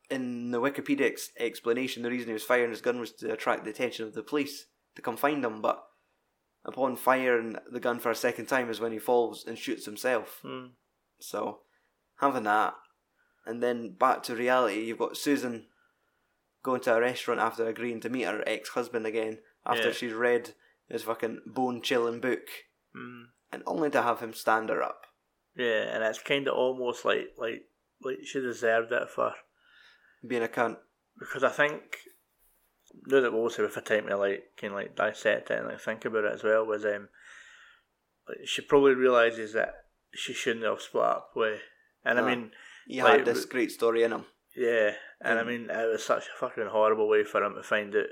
in 0.09 0.51
the 0.51 0.59
Wikipedia 0.59 1.01
ex- 1.01 1.29
explanation, 1.39 2.03
the 2.03 2.09
reason 2.09 2.27
he 2.27 2.33
was 2.33 2.43
firing 2.43 2.71
his 2.71 2.81
gun 2.81 2.99
was 2.99 3.11
to 3.13 3.31
attract 3.31 3.63
the 3.63 3.69
attention 3.69 4.05
of 4.05 4.13
the 4.13 4.23
police 4.23 4.65
to 4.95 5.01
come 5.01 5.15
find 5.15 5.45
him. 5.45 5.61
But 5.61 5.83
upon 6.65 6.95
firing 6.95 7.55
the 7.71 7.79
gun 7.79 7.99
for 7.99 8.11
a 8.11 8.15
second 8.15 8.47
time 8.47 8.69
is 8.69 8.79
when 8.79 8.91
he 8.91 8.99
falls 8.99 9.45
and 9.45 9.57
shoots 9.57 9.85
himself. 9.85 10.39
Hmm. 10.41 10.67
So 11.19 11.59
having 12.19 12.43
that, 12.43 12.75
and 13.45 13.61
then 13.63 13.93
back 13.93 14.23
to 14.23 14.35
reality, 14.35 14.85
you've 14.85 14.97
got 14.99 15.17
Susan 15.17 15.67
going 16.63 16.81
to 16.81 16.95
a 16.95 16.99
restaurant 17.01 17.39
after 17.39 17.65
agreeing 17.67 17.99
to 18.01 18.09
meet 18.09 18.23
her 18.25 18.43
ex 18.47 18.69
husband 18.69 19.05
again 19.05 19.39
after 19.65 19.87
Yeah. 19.87 19.93
she's 19.93 20.13
read 20.13 20.53
his 20.89 21.03
fucking 21.03 21.41
bone 21.45 21.81
chilling 21.81 22.19
book, 22.19 22.47
Hmm. 22.93 23.25
and 23.51 23.63
only 23.65 23.89
to 23.91 24.01
have 24.01 24.19
him 24.21 24.33
stand 24.33 24.69
her 24.69 24.81
up. 24.81 25.05
Yeah, 25.55 25.83
and 25.93 26.03
it's 26.03 26.19
kind 26.21 26.47
of 26.47 26.55
almost 26.55 27.03
like 27.05 27.33
like 27.37 27.69
like 28.01 28.19
she 28.23 28.39
deserved 28.41 28.91
it 28.91 29.09
for 29.09 29.33
Being 30.25 30.43
a 30.43 30.47
cunt. 30.47 30.77
because 31.19 31.43
I 31.43 31.49
think 31.49 31.97
now 33.05 33.19
that 33.21 33.31
we'll 33.33 33.41
also 33.41 33.63
have 33.63 33.75
a 33.77 33.81
time 33.81 34.07
to 34.07 34.17
like 34.17 34.55
kind 34.59 34.73
of 34.73 34.79
like 34.79 34.95
dissect 34.95 35.51
it 35.51 35.59
and 35.59 35.67
like 35.67 35.79
think 35.81 36.05
about 36.05 36.23
it 36.25 36.33
as 36.33 36.43
well 36.43 36.65
was 36.65 36.85
um 36.85 37.09
like 38.27 38.39
she 38.45 38.61
probably 38.61 38.93
realizes 38.95 39.53
that 39.53 39.85
she 40.13 40.33
shouldn't 40.33 40.65
have 40.65 40.81
split 40.81 41.03
up 41.03 41.31
with 41.35 41.61
and 42.05 42.19
I 42.19 42.21
Ah. 42.21 42.25
mean 42.25 42.51
He 42.87 43.01
Like, 43.03 43.17
had 43.17 43.25
this 43.25 43.45
great 43.45 43.71
story 43.71 44.03
in 44.03 44.11
him. 44.13 44.25
yeah 44.55 44.95
and 45.21 45.37
I 45.39 45.43
Mm. 45.43 45.47
mean 45.47 45.69
it 45.69 45.87
was 45.91 46.03
such 46.05 46.25
a 46.27 46.37
fucking 46.39 46.67
horrible 46.67 47.07
way 47.09 47.23
for 47.23 47.43
him 47.43 47.55
to 47.55 47.63
find 47.63 47.95
out 47.95 48.05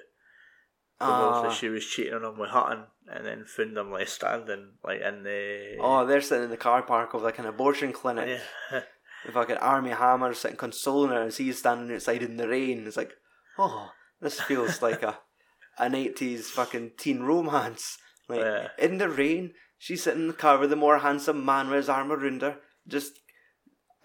Ah. 1.00 1.42
that 1.44 1.52
she 1.54 1.70
was 1.70 1.86
cheating 1.86 2.14
on 2.14 2.24
him 2.24 2.38
with 2.38 2.50
Hutton 2.52 2.86
and 3.08 3.26
then 3.26 3.46
found 3.46 3.78
him 3.78 3.92
like 3.92 4.08
standing 4.08 4.74
like 4.84 5.02
in 5.02 5.24
the 5.24 5.78
Oh, 5.80 6.06
they're 6.06 6.22
sitting 6.22 6.46
in 6.46 6.50
the 6.50 6.58
car 6.58 6.84
park 6.84 7.14
of 7.14 7.22
like 7.24 7.40
an 7.40 7.46
abortion 7.46 7.92
clinic 7.94 8.42
yeah 8.72 8.82
with 9.26 9.34
fucking 9.34 9.58
Armie 9.58 9.90
Hammer 9.92 10.34
sitting 10.34 10.58
consoling 10.58 11.12
her 11.12 11.24
as 11.24 11.38
he's 11.38 11.60
standing 11.60 11.94
outside 11.96 12.24
in 12.24 12.38
the 12.38 12.48
rain. 12.48 12.86
It's 12.88 12.96
like, 12.98 13.14
oh, 13.58 13.92
this 14.22 14.40
feels 14.42 14.82
like 14.82 15.04
a 15.04 15.20
an 15.78 15.96
eighties 15.96 16.50
fucking 16.52 16.92
teen 16.98 17.24
romance. 17.24 17.98
Like 18.30 18.40
Yeah. 18.42 18.70
in 18.78 18.98
the 18.98 19.10
rain, 19.10 19.54
she's 19.78 20.04
sitting 20.04 20.22
in 20.24 20.28
the 20.28 20.34
car 20.34 20.58
with 20.58 20.72
a 20.72 20.76
more 20.78 21.00
handsome 21.00 21.44
man 21.46 21.68
with 21.70 21.78
his 21.78 21.90
arm 21.90 22.12
around 22.12 22.42
her, 22.42 22.60
just 22.88 23.20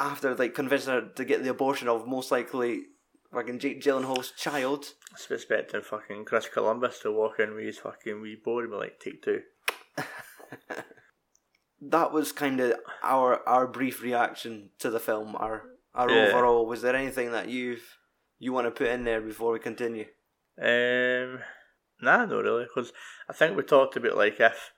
after 0.00 0.34
like 0.34 0.54
convincing 0.54 0.92
her 0.94 1.02
to 1.14 1.24
get 1.24 1.44
the 1.44 1.50
abortion 1.50 1.86
of 1.86 2.08
most 2.08 2.32
likely 2.32 2.82
fucking 3.32 3.58
Jake 3.60 3.80
Gyllenhaal's 3.82 4.32
child. 4.32 4.86
I 5.12 5.14
was 5.14 5.26
expecting 5.30 5.82
fucking 5.82 6.24
Chris 6.24 6.48
Columbus 6.48 6.98
to 7.00 7.12
walk 7.12 7.38
in 7.38 7.54
with 7.54 7.64
his 7.66 7.78
fucking 7.78 8.20
wee 8.20 8.36
board 8.42 8.64
and 8.64 8.72
be 8.72 8.78
like 8.78 8.98
take 8.98 9.22
two 9.22 9.42
That 11.82 12.12
was 12.12 12.32
kind 12.32 12.60
of 12.60 12.74
our 13.02 13.46
our 13.48 13.66
brief 13.66 14.02
reaction 14.02 14.70
to 14.80 14.90
the 14.90 15.00
film. 15.00 15.34
Our 15.36 15.64
our 15.94 16.10
Yeah. 16.10 16.28
overall. 16.28 16.66
Was 16.66 16.82
there 16.82 16.94
anything 16.94 17.32
that 17.32 17.48
you've 17.48 17.96
you 18.38 18.52
want 18.52 18.66
to 18.66 18.70
put 18.70 18.88
in 18.88 19.04
there 19.04 19.20
before 19.20 19.52
we 19.52 19.58
continue? 19.60 20.06
Um, 20.60 21.40
nah, 22.02 22.26
not 22.26 22.44
really, 22.44 22.64
because 22.64 22.92
I 23.28 23.32
think 23.32 23.56
we 23.56 23.62
talked 23.62 23.96
about 23.96 24.16
like 24.16 24.38
if 24.40 24.72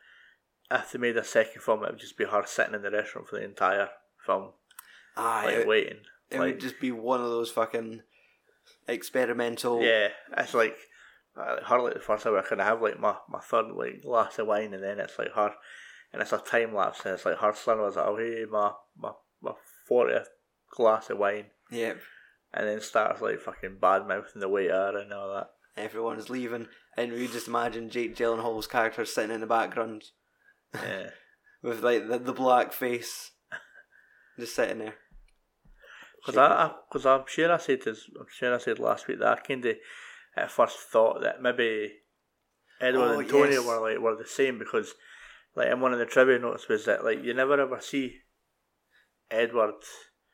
if 0.71 0.93
they 0.93 0.99
made 0.99 1.17
a 1.17 1.25
second 1.25 1.63
film, 1.63 1.83
it 1.83 1.91
would 1.91 1.99
just 1.99 2.17
be 2.17 2.25
her 2.25 2.45
sitting 2.47 2.75
in 2.75 2.83
the 2.83 2.91
restaurant 2.91 3.29
for 3.29 3.37
the 3.37 3.45
entire 3.45 3.89
film, 4.25 4.53
Ah, 5.17 5.43
like 5.45 5.55
it, 5.57 5.67
waiting. 5.67 5.99
it 6.31 6.39
like, 6.39 6.55
would 6.55 6.61
just 6.61 6.81
be 6.81 6.91
one 6.93 7.21
of 7.21 7.29
those 7.29 7.51
fucking 7.51 8.03
experimental. 8.89 9.83
yeah, 9.83 10.09
it's 10.37 10.55
like 10.55 10.77
uh, 11.37 11.63
her 11.65 11.81
like 11.81 11.95
the 11.95 12.01
first 12.01 12.27
hour. 12.27 12.39
I 12.39 12.43
can 12.43 12.59
have 12.59 12.83
like 12.83 13.01
my, 13.01 13.17
my 13.29 13.41
third 13.41 13.67
like 13.75 14.03
glass 14.03 14.39
of 14.39 14.47
wine, 14.47 14.75
and 14.75 14.83
then 14.83 15.01
it's 15.01 15.19
like 15.19 15.33
her, 15.33 15.53
and 16.13 16.23
it's 16.23 16.33
a 16.33 16.39
time 16.39 16.75
lapse, 16.75 17.05
and 17.05 17.15
it's 17.15 17.25
like 17.25 17.39
her 17.39 17.55
son 17.55 17.81
was 17.81 17.97
like, 17.97 18.07
oh 18.07 18.17
hey, 18.17 18.45
my 18.51 18.73
my 18.99 19.13
my 19.41 19.53
fortieth 19.87 20.29
glass 20.71 21.11
of 21.11 21.19
wine, 21.19 21.47
yeah. 21.71 21.95
and 22.55 22.69
then 22.69 22.81
starts 22.81 23.21
like 23.21 23.41
fucking 23.41 23.79
bad 23.81 24.07
mouthing 24.07 24.41
the 24.41 24.49
waiter 24.49 24.99
and 24.99 25.13
all 25.13 25.33
that. 25.35 25.51
Everyone's 25.77 26.29
leaving, 26.29 26.69
and 26.97 27.13
we 27.13 27.27
just 27.27 27.49
imagine 27.49 27.89
Jake 27.89 28.15
Gyllenhaal's 28.15 28.67
character 28.67 29.05
sitting 29.07 29.35
in 29.35 29.41
the 29.41 29.47
background 29.47 30.05
Yeah. 30.75 31.11
with 31.63 31.83
like 31.83 32.09
the, 32.09 32.19
the 32.19 32.33
black 32.35 32.73
face, 32.75 33.31
just 34.43 34.55
sitting 34.57 34.79
there. 34.79 34.95
Because 36.25 36.39
I, 36.39 36.71
because 36.89 37.07
I'm 37.07 37.25
sure 37.27 37.53
I 37.53 37.57
said 37.57 37.81
this, 37.85 38.09
I'm 38.19 38.27
sure 38.31 38.55
I 38.55 38.59
said 38.59 38.79
last 38.79 39.09
week 39.09 39.19
that 39.19 39.39
I 39.39 39.41
kind 39.41 39.65
of 39.67 39.77
at 40.37 40.51
first 40.51 40.79
thought 40.79 41.21
that 41.23 41.43
maybe 41.43 41.93
Edward 42.81 43.03
Oh, 43.17 43.19
and 43.19 43.29
Tony 43.29 43.53
yes. 43.55 43.67
were 43.67 43.81
like 43.81 43.99
were 43.99 44.17
the 44.17 44.27
same 44.27 44.59
because 44.59 44.95
like 45.57 45.69
in 45.69 45.81
one 45.81 45.93
of 45.93 45.99
the 45.99 46.07
trivia 46.07 46.39
notes 46.39 46.69
was 46.69 46.85
that 46.87 47.05
like 47.05 47.23
you 47.25 47.35
never 47.35 47.61
ever 47.61 47.81
see 47.81 48.19
Edward, 49.31 49.75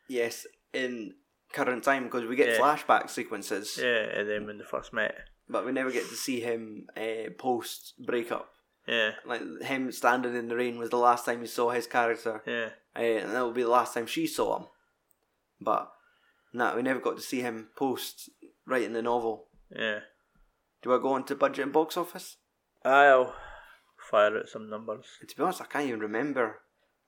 Yes, 0.09 0.47
in 0.73 1.15
current 1.53 1.85
time 1.85 2.05
because 2.05 2.25
we 2.27 2.37
get 2.37 2.49
Yeah. 2.49 2.59
flashback 2.61 3.09
sequences, 3.11 3.79
yeah, 3.81 4.19
and 4.19 4.29
then 4.29 4.47
when 4.47 4.59
they 4.59 4.65
first 4.65 4.93
met, 4.93 5.15
but 5.49 5.65
we 5.65 5.73
never 5.73 5.91
get 5.91 6.09
to 6.09 6.17
see 6.17 6.41
him 6.41 6.87
uh, 6.97 7.31
post 7.39 7.95
breakup. 8.05 8.51
Yeah, 8.89 9.11
Like 9.27 9.43
him 9.63 9.93
standing 9.93 10.35
in 10.35 10.49
the 10.49 10.57
rain 10.57 10.79
was 10.79 10.91
the 10.91 10.97
last 10.97 11.25
time 11.27 11.41
you 11.43 11.47
saw 11.47 11.71
his 11.71 11.87
character, 11.87 12.43
yeah, 12.47 12.71
uh, 12.97 13.01
and 13.23 13.33
that 13.35 13.43
will 13.43 13.53
be 13.53 13.63
the 13.63 13.69
last 13.69 13.95
time 13.95 14.07
she 14.07 14.27
saw 14.27 14.59
him. 14.59 14.67
But 15.61 15.93
no, 16.53 16.75
we 16.75 16.83
never 16.83 17.01
got 17.01 17.17
to 17.17 17.23
see 17.23 17.41
him 17.43 17.69
post 17.77 18.31
writing 18.67 18.93
the 18.95 19.03
novel. 19.03 19.49
yeah. 19.75 20.01
Do 20.81 20.95
I 20.95 20.99
go 21.03 21.13
on 21.15 21.25
to 21.25 21.35
budget 21.35 21.65
and 21.65 21.73
box 21.73 21.97
office? 21.97 22.37
I'll 22.85 23.35
fire 24.11 24.39
out 24.39 24.49
some 24.49 24.71
numbers. 24.71 25.07
To 25.29 25.37
be 25.37 25.43
honest, 25.43 25.61
I 25.61 25.65
can't 25.65 25.89
even 25.89 26.01
remember. 26.01 26.61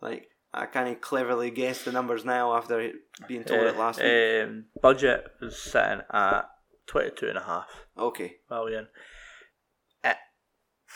Like 0.02 0.28
I 0.52 0.66
can't 0.66 1.00
cleverly 1.00 1.50
guess 1.52 1.84
the 1.84 1.92
numbers 1.92 2.24
now 2.24 2.56
after 2.56 2.90
being 3.28 3.44
told 3.44 3.60
it 3.66 3.76
last 3.76 4.02
week. 4.02 4.42
um, 4.44 4.64
budget 4.82 5.24
was 5.40 5.56
sitting 5.56 6.00
at 6.12 6.42
twenty 6.86 7.10
two 7.16 7.28
and 7.28 7.38
a 7.38 7.42
half. 7.44 7.68
Okay, 7.96 8.38
million. 8.50 8.88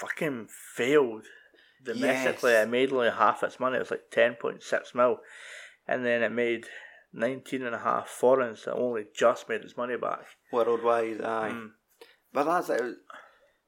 Fucking 0.01 0.49
failed 0.75 1.25
domestically. 1.85 2.53
Yes. 2.53 2.67
It 2.67 2.71
made 2.71 2.93
only 2.93 3.11
half 3.11 3.43
its 3.43 3.61
money. 3.61 3.77
It 3.77 3.81
was 3.81 3.91
like 3.91 4.11
ten 4.11 4.35
point 4.35 4.63
six 4.63 4.95
mil, 4.95 5.19
and 5.87 6.05
then 6.05 6.23
it 6.23 6.33
made 6.33 6.65
nineteen 7.13 7.63
and 7.63 7.75
a 7.75 7.79
half 7.79 8.09
foreign. 8.09 8.57
So 8.57 8.73
it 8.73 8.79
only 8.79 9.05
just 9.15 9.49
made 9.49 9.61
its 9.63 9.77
money 9.77 9.97
back. 9.97 10.25
worldwide, 10.53 11.21
aye. 11.23 11.51
Mm. 11.53 11.71
But 12.33 12.45
that's 12.45 12.69
it. 12.71 12.83
Was, 12.83 12.95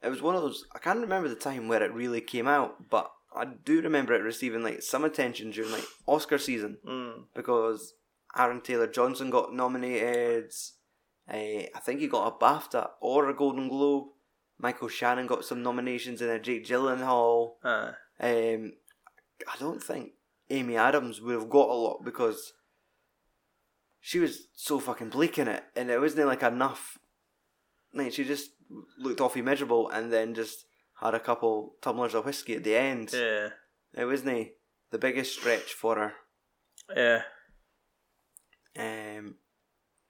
it 0.02 0.08
was 0.08 0.22
one 0.22 0.34
of 0.34 0.42
those. 0.42 0.64
I 0.74 0.78
can't 0.80 1.00
remember 1.00 1.28
the 1.28 1.34
time 1.36 1.68
where 1.68 1.82
it 1.82 1.92
really 1.92 2.20
came 2.20 2.48
out, 2.48 2.90
but 2.90 3.10
I 3.34 3.44
do 3.44 3.80
remember 3.80 4.14
it 4.14 4.22
receiving 4.22 4.62
like 4.64 4.82
some 4.82 5.04
attention 5.04 5.50
during 5.52 5.70
like 5.72 5.84
Oscar 6.06 6.38
season 6.38 6.78
Mm. 6.86 7.24
because 7.36 7.94
Aaron 8.36 8.60
Taylor 8.62 8.88
Johnson 8.88 9.30
got 9.30 9.54
nominated. 9.54 10.50
Uh, 11.28 11.66
I 11.74 11.80
think 11.84 12.00
he 12.00 12.08
got 12.08 12.26
a 12.40 12.44
BAFTA 12.44 12.88
or 13.00 13.28
a 13.28 13.34
Golden 13.34 13.68
Globe. 13.68 14.08
Michael 14.58 14.88
Shannon 14.88 15.26
got 15.26 15.44
some 15.44 15.62
nominations 15.62 16.22
in 16.22 16.28
a 16.30 16.38
Jake 16.38 16.64
Gyllenhaal. 16.66 17.54
Uh, 17.62 17.92
Um, 18.18 18.72
I 19.46 19.56
don't 19.58 19.82
think 19.82 20.12
Amy 20.48 20.76
Adams 20.76 21.20
would 21.20 21.34
have 21.34 21.50
got 21.50 21.68
a 21.68 21.74
lot 21.74 22.04
because 22.04 22.54
she 24.00 24.18
was 24.18 24.46
so 24.54 24.78
fucking 24.80 25.10
bleak 25.10 25.38
in 25.38 25.48
it, 25.48 25.64
and 25.74 25.90
it 25.90 25.98
wasn't 26.00 26.26
like 26.26 26.42
enough. 26.42 26.96
Like 27.92 28.12
she 28.12 28.24
just 28.24 28.50
looked 28.98 29.20
awfully 29.20 29.42
miserable, 29.42 29.90
and 29.90 30.12
then 30.12 30.34
just 30.34 30.64
had 31.00 31.14
a 31.14 31.20
couple 31.20 31.74
tumblers 31.82 32.14
of 32.14 32.24
whiskey 32.24 32.54
at 32.56 32.64
the 32.64 32.74
end. 32.76 33.10
yeah, 33.12 33.50
It 33.94 34.06
wasn't 34.06 34.48
the 34.90 34.98
biggest 34.98 35.34
stretch 35.38 35.74
for 35.74 35.96
her. 35.96 36.14
yeah, 36.96 37.22
Um, 38.78 39.36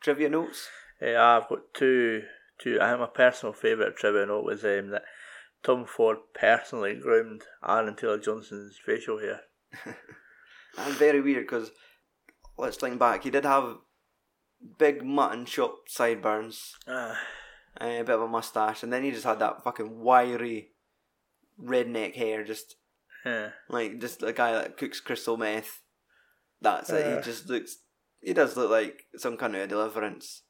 trivia 0.00 0.28
notes. 0.28 0.68
yeah. 1.00 1.22
I've 1.42 1.48
got 1.48 1.74
two. 1.74 2.22
Two. 2.59 2.79
I 2.81 2.88
think 2.88 3.01
my 3.01 3.07
personal 3.07 3.53
favourite 3.53 3.97
trivia 3.97 4.27
note 4.27 4.45
was 4.45 4.64
um, 4.64 4.90
that 4.90 5.03
Tom 5.62 5.85
Ford 5.85 6.19
personally 6.35 6.95
groomed 6.95 7.42
Aaron 7.66 7.97
Taylor 7.97 8.19
Johnson's 8.19 8.79
facial 8.85 9.19
hair. 9.19 9.40
And 10.79 10.95
very 10.95 11.21
weird 11.21 11.47
because 11.47 11.71
let's 12.59 12.77
think 12.77 12.99
back. 12.99 13.25
He 13.25 13.31
did 13.31 13.45
have 13.45 13.77
big 14.79 15.03
mutton 15.05 15.45
chop 15.47 15.88
sideburns. 15.88 16.75
Uh, 16.87 17.14
a 17.81 18.03
bit 18.03 18.14
of 18.14 18.23
a 18.23 18.29
mustache, 18.29 18.83
and 18.83 18.92
then 18.92 19.05
he 19.05 19.11
just 19.11 19.25
had 19.25 19.38
that 19.38 19.62
fucking 19.62 20.01
wiry 20.01 20.71
redneck 21.62 22.14
hair, 22.14 22.45
just 22.45 22.77
yeah, 23.25 23.51
like 23.69 24.01
just 24.01 24.23
a 24.23 24.33
guy 24.33 24.53
that 24.53 24.77
cooks 24.77 25.01
crystal 25.01 25.37
meth. 25.37 25.83
That's 26.61 26.90
it. 26.90 27.07
Uh. 27.07 27.16
He 27.16 27.23
just 27.23 27.49
looks. 27.49 27.79
He 28.21 28.33
does 28.33 28.57
look 28.57 28.71
like 28.71 29.05
some 29.16 29.37
kind 29.37 29.55
of 29.55 29.69
deliverance. 29.69 30.42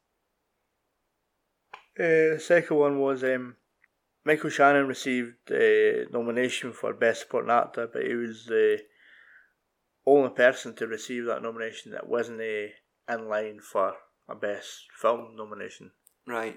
Uh, 1.99 2.35
the 2.37 2.41
second 2.41 2.77
one 2.77 2.99
was 3.01 3.25
um, 3.25 3.57
Michael 4.25 4.51
Shannon 4.51 4.87
received 4.87 5.51
a 5.51 6.07
nomination 6.13 6.73
for 6.73 6.93
Best 6.93 7.23
Supporting 7.23 7.51
Actor, 7.51 7.91
but 7.93 8.05
he 8.05 8.15
was 8.15 8.45
the 8.47 8.81
only 10.07 10.31
person 10.31 10.75
to 10.77 10.87
receive 10.87 11.25
that 11.27 11.43
nomination 11.43 11.93
that 11.93 12.09
wasn't 12.09 12.41
uh, 12.41 13.15
in 13.15 13.29
line 13.29 13.61
for 13.61 13.95
a 14.29 14.35
Best 14.35 14.87
Film 15.01 15.37
nomination. 15.37 15.93
Right. 16.27 16.57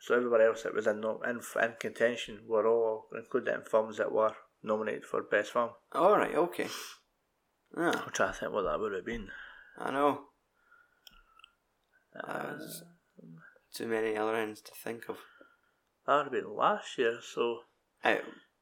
So 0.00 0.16
everybody 0.16 0.44
else 0.44 0.64
that 0.64 0.74
was 0.74 0.86
in, 0.86 1.00
no- 1.00 1.20
in, 1.22 1.40
in 1.62 1.74
contention 1.78 2.40
were 2.48 2.66
all 2.66 3.06
included 3.16 3.54
in 3.54 3.62
films 3.62 3.98
that 3.98 4.12
were 4.12 4.32
nominated 4.62 5.04
for 5.04 5.22
Best 5.22 5.52
Film. 5.52 5.70
All 5.92 6.16
right. 6.16 6.34
Okay. 6.34 6.66
Ah, 7.76 8.04
I'm 8.06 8.12
trying 8.12 8.32
to 8.32 8.38
think 8.38 8.52
what 8.52 8.62
that 8.62 8.80
would 8.80 8.92
have 8.92 9.06
been. 9.06 9.28
I 9.78 9.90
know. 9.90 10.20
Uh, 12.22 12.54
too 13.74 13.86
many 13.86 14.16
other 14.16 14.34
ends 14.36 14.60
to 14.62 14.72
think 14.72 15.08
of. 15.08 15.18
that 16.06 16.16
would 16.16 16.24
have 16.24 16.32
been 16.32 16.54
last 16.56 16.96
year, 16.98 17.18
so 17.22 17.60
Oh, 18.04 18.18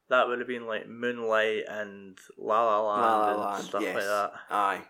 that 0.08 0.28
would 0.28 0.38
have 0.38 0.48
been 0.48 0.66
like 0.66 0.88
Moonlight 0.88 1.64
and 1.68 2.18
La 2.38 2.64
La 2.64 2.80
Land 2.80 3.02
La 3.02 3.18
La 3.18 3.30
and 3.30 3.40
Land, 3.40 3.64
stuff 3.64 3.82
yes. 3.82 3.94
like 3.94 4.04
that. 4.04 4.32
Aye. 4.50 4.82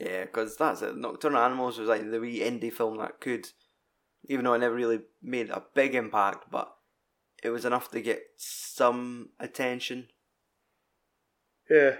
Yeah, 0.00 0.24
because 0.24 0.56
that's 0.56 0.82
it. 0.82 0.96
Nocturnal 0.96 1.42
Animals 1.42 1.78
was 1.78 1.88
like 1.88 2.10
the 2.10 2.20
wee 2.20 2.40
indie 2.40 2.72
film 2.72 2.98
that 2.98 3.20
could, 3.20 3.48
even 4.24 4.44
though 4.44 4.54
it 4.54 4.58
never 4.60 4.74
really 4.74 5.00
made 5.22 5.50
a 5.50 5.62
big 5.74 5.94
impact, 5.94 6.50
but 6.50 6.72
it 7.42 7.50
was 7.50 7.64
enough 7.64 7.90
to 7.90 8.00
get 8.00 8.22
some 8.36 9.30
attention. 9.38 10.08
Yeah. 11.68 11.96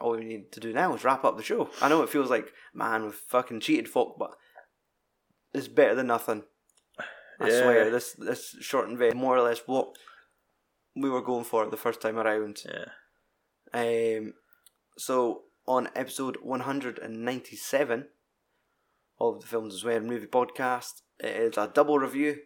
All 0.00 0.12
we 0.12 0.24
need 0.24 0.50
to 0.52 0.60
do 0.60 0.72
now 0.72 0.94
is 0.94 1.04
wrap 1.04 1.24
up 1.24 1.36
the 1.36 1.42
show. 1.42 1.70
I 1.80 1.88
know 1.88 2.02
it 2.02 2.08
feels 2.08 2.30
like, 2.30 2.52
man, 2.74 3.04
we've 3.04 3.14
fucking 3.14 3.60
cheated 3.60 3.88
folk, 3.88 4.16
but 4.18 4.32
it's 5.58 5.68
better 5.68 5.94
than 5.94 6.06
nothing. 6.06 6.44
I 7.40 7.48
Yeah. 7.48 7.60
swear, 7.62 7.90
this 7.90 8.12
this 8.14 8.56
short 8.60 8.88
and 8.88 8.98
very 8.98 9.12
more 9.12 9.36
or 9.36 9.42
less 9.42 9.60
what 9.66 9.96
we 10.96 11.08
were 11.10 11.22
going 11.22 11.44
for 11.44 11.66
the 11.66 11.76
first 11.76 12.00
time 12.00 12.18
around. 12.18 12.64
Yeah. 12.64 12.90
Um, 13.72 14.34
so 14.96 15.44
on 15.66 15.88
episode 15.94 16.38
197 16.42 18.08
of 19.20 19.40
the 19.40 19.46
Films 19.46 19.74
and 19.74 19.80
Swear 19.80 20.00
Movie 20.00 20.26
Podcast, 20.26 21.02
it 21.20 21.36
is 21.36 21.56
a 21.58 21.68
double 21.72 21.98
review. 21.98 22.38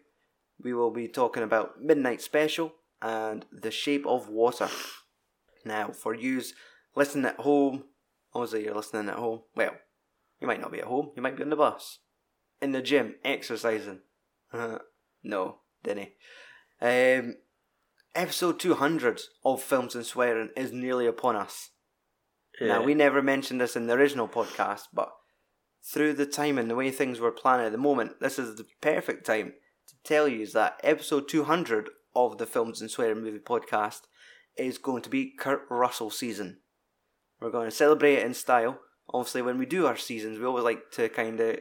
We 0.61 0.73
will 0.73 0.91
be 0.91 1.07
talking 1.07 1.43
about 1.43 1.81
Midnight 1.81 2.21
Special 2.21 2.75
and 3.01 3.45
The 3.51 3.71
Shape 3.71 4.05
of 4.05 4.29
Water. 4.29 4.69
Now, 5.65 5.91
for 5.91 6.13
yous 6.13 6.53
listening 6.95 7.25
at 7.25 7.37
home, 7.39 7.85
obviously 8.33 8.65
you're 8.65 8.75
listening 8.75 9.09
at 9.09 9.15
home. 9.15 9.41
Well, 9.55 9.75
you 10.39 10.47
might 10.47 10.61
not 10.61 10.71
be 10.71 10.79
at 10.79 10.85
home. 10.87 11.11
You 11.15 11.21
might 11.21 11.35
be 11.37 11.43
on 11.43 11.49
the 11.49 11.55
bus, 11.55 11.99
in 12.63 12.71
the 12.71 12.81
gym, 12.81 13.15
exercising. 13.23 13.99
no, 15.23 15.57
didn't 15.83 16.07
he? 16.79 17.17
Um, 17.19 17.35
episode 18.15 18.59
200 18.59 19.21
of 19.43 19.61
Films 19.61 19.95
and 19.95 20.05
Swearing 20.05 20.49
is 20.55 20.71
nearly 20.71 21.05
upon 21.05 21.35
us. 21.35 21.71
yeah. 22.59 22.67
Now, 22.67 22.83
we 22.83 22.93
never 22.93 23.21
mentioned 23.21 23.59
this 23.61 23.75
in 23.75 23.87
the 23.87 23.93
original 23.93 24.27
podcast, 24.27 24.83
but 24.93 25.11
through 25.83 26.13
the 26.13 26.25
time 26.25 26.57
and 26.57 26.69
the 26.69 26.75
way 26.75 26.89
things 26.89 27.19
were 27.19 27.31
planned 27.31 27.63
at 27.63 27.71
the 27.71 27.77
moment, 27.77 28.19
this 28.21 28.39
is 28.39 28.55
the 28.55 28.65
perfect 28.81 29.25
time 29.25 29.53
to 29.87 29.95
tell 30.03 30.27
you 30.27 30.41
is 30.41 30.53
that 30.53 30.79
episode 30.83 31.27
200 31.27 31.89
of 32.15 32.37
the 32.37 32.45
Films 32.45 32.79
and 32.79 32.89
Swearing 32.89 33.21
Movie 33.21 33.39
Podcast 33.39 34.01
is 34.55 34.77
going 34.77 35.01
to 35.01 35.09
be 35.09 35.33
Kurt 35.37 35.63
Russell 35.69 36.09
season. 36.09 36.59
We're 37.41 37.51
going 37.51 37.69
to 37.69 37.75
celebrate 37.75 38.19
it 38.19 38.25
in 38.25 38.33
style. 38.33 38.79
Obviously, 39.13 39.41
when 39.41 39.57
we 39.57 39.65
do 39.65 39.85
our 39.85 39.97
seasons, 39.97 40.39
we 40.39 40.45
always 40.45 40.63
like 40.63 40.91
to 40.91 41.09
kind 41.09 41.39
of 41.39 41.59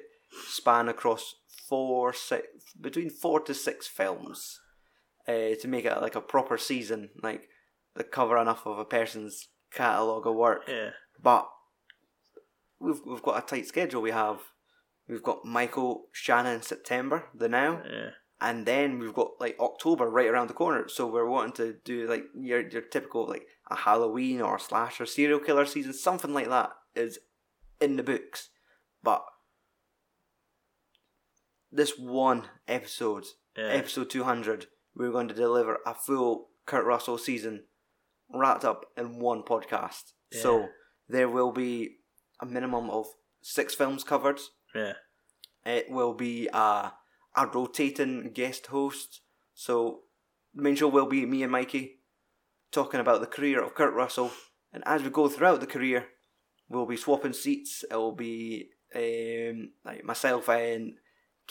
span 0.49 0.89
across 0.89 1.35
four, 1.69 2.13
six, 2.13 2.47
between 2.81 3.11
four 3.11 3.41
to 3.41 3.55
six 3.55 3.87
films 3.87 4.61
uh, 5.29 5.55
to 5.61 5.69
make 5.69 5.85
it 5.85 6.01
like 6.01 6.15
a 6.17 6.21
proper 6.21 6.59
season, 6.59 7.11
like 7.23 7.49
to 7.97 8.05
cover 8.05 8.37
enough 8.39 8.67
of 8.67 8.79
a 8.79 8.85
person's 8.85 9.49
catalogue 9.73 10.27
of 10.27 10.35
work. 10.35 10.65
yeah. 10.69 10.91
But 11.23 11.49
we've 12.81 13.01
we've 13.07 13.23
got 13.23 13.43
a 13.43 13.47
tight 13.47 13.67
schedule. 13.67 14.03
We 14.03 14.11
have 14.11 14.41
we've 15.09 15.23
got 15.23 15.45
Michael 15.45 16.07
Shannon 16.13 16.57
in 16.57 16.63
September, 16.63 17.27
the 17.35 17.49
now, 17.49 17.83
Yeah. 17.89 18.11
and 18.41 18.67
then 18.67 18.99
we've 18.99 19.15
got 19.15 19.33
like 19.41 19.57
October 19.61 20.09
right 20.09 20.29
around 20.29 20.49
the 20.49 20.55
corner. 20.55 20.89
So 20.89 21.07
we're 21.07 21.29
wanting 21.29 21.53
to 21.55 21.77
do 21.85 22.07
like 22.09 22.25
your 22.35 22.69
your 22.69 22.83
typical 22.83 23.27
like 23.29 23.47
a 23.71 23.77
Halloween 23.77 24.41
or 24.41 24.57
a 24.57 24.61
slasher 24.61 25.07
serial 25.07 25.39
killer 25.39 25.65
season, 25.67 25.93
something 25.93 26.35
like 26.35 26.49
that 26.49 26.71
is 26.95 27.19
in 27.81 27.97
the 27.97 28.03
books. 28.03 28.49
But 29.03 29.25
this 31.73 31.99
one 31.99 32.49
episode, 32.69 33.25
Yeah. 33.57 33.69
episode 33.69 34.11
two 34.11 34.25
hundred, 34.25 34.67
we're 34.95 35.11
going 35.11 35.29
to 35.29 35.35
deliver 35.35 35.79
a 35.87 35.95
full 35.95 36.51
Kurt 36.67 36.85
Russell 36.85 37.19
season 37.19 37.65
wrapped 38.33 38.65
up 38.65 38.85
in 38.97 39.19
one 39.19 39.43
podcast. 39.43 40.13
Yeah. 40.31 40.43
So 40.43 40.69
there 41.09 41.29
will 41.29 41.53
be 41.53 41.97
a 42.41 42.47
minimum 42.47 42.91
of 42.91 43.07
six 43.41 43.75
films 43.75 44.05
covered. 44.05 44.41
Yeah. 44.75 44.95
It 45.65 45.91
will 45.91 46.15
be 46.15 46.49
a, 46.53 46.93
a 47.37 47.47
rotating 47.53 48.33
guest 48.33 48.67
host. 48.67 49.21
So 49.55 50.01
the 50.55 50.63
main 50.63 50.77
show 50.77 50.89
will 50.89 51.07
be 51.07 51.25
me 51.27 51.43
and 51.43 51.53
Mikey 51.53 52.01
talking 52.71 53.01
about 53.01 53.21
the 53.21 53.27
career 53.27 53.63
of 53.63 53.75
Kurt 53.75 53.95
Russell. 53.95 54.31
And 54.73 54.83
as 54.87 55.03
we 55.03 55.11
go 55.11 55.29
throughout 55.29 55.61
the 55.61 55.67
career, 55.67 56.07
we'll 56.69 56.87
be 56.87 56.97
swapping 56.97 57.33
seats. 57.35 57.85
It 57.91 57.95
will 57.97 58.15
be 58.17 58.71
um, 58.95 59.73
like 59.85 60.05
myself 60.05 60.49
and 60.49 60.95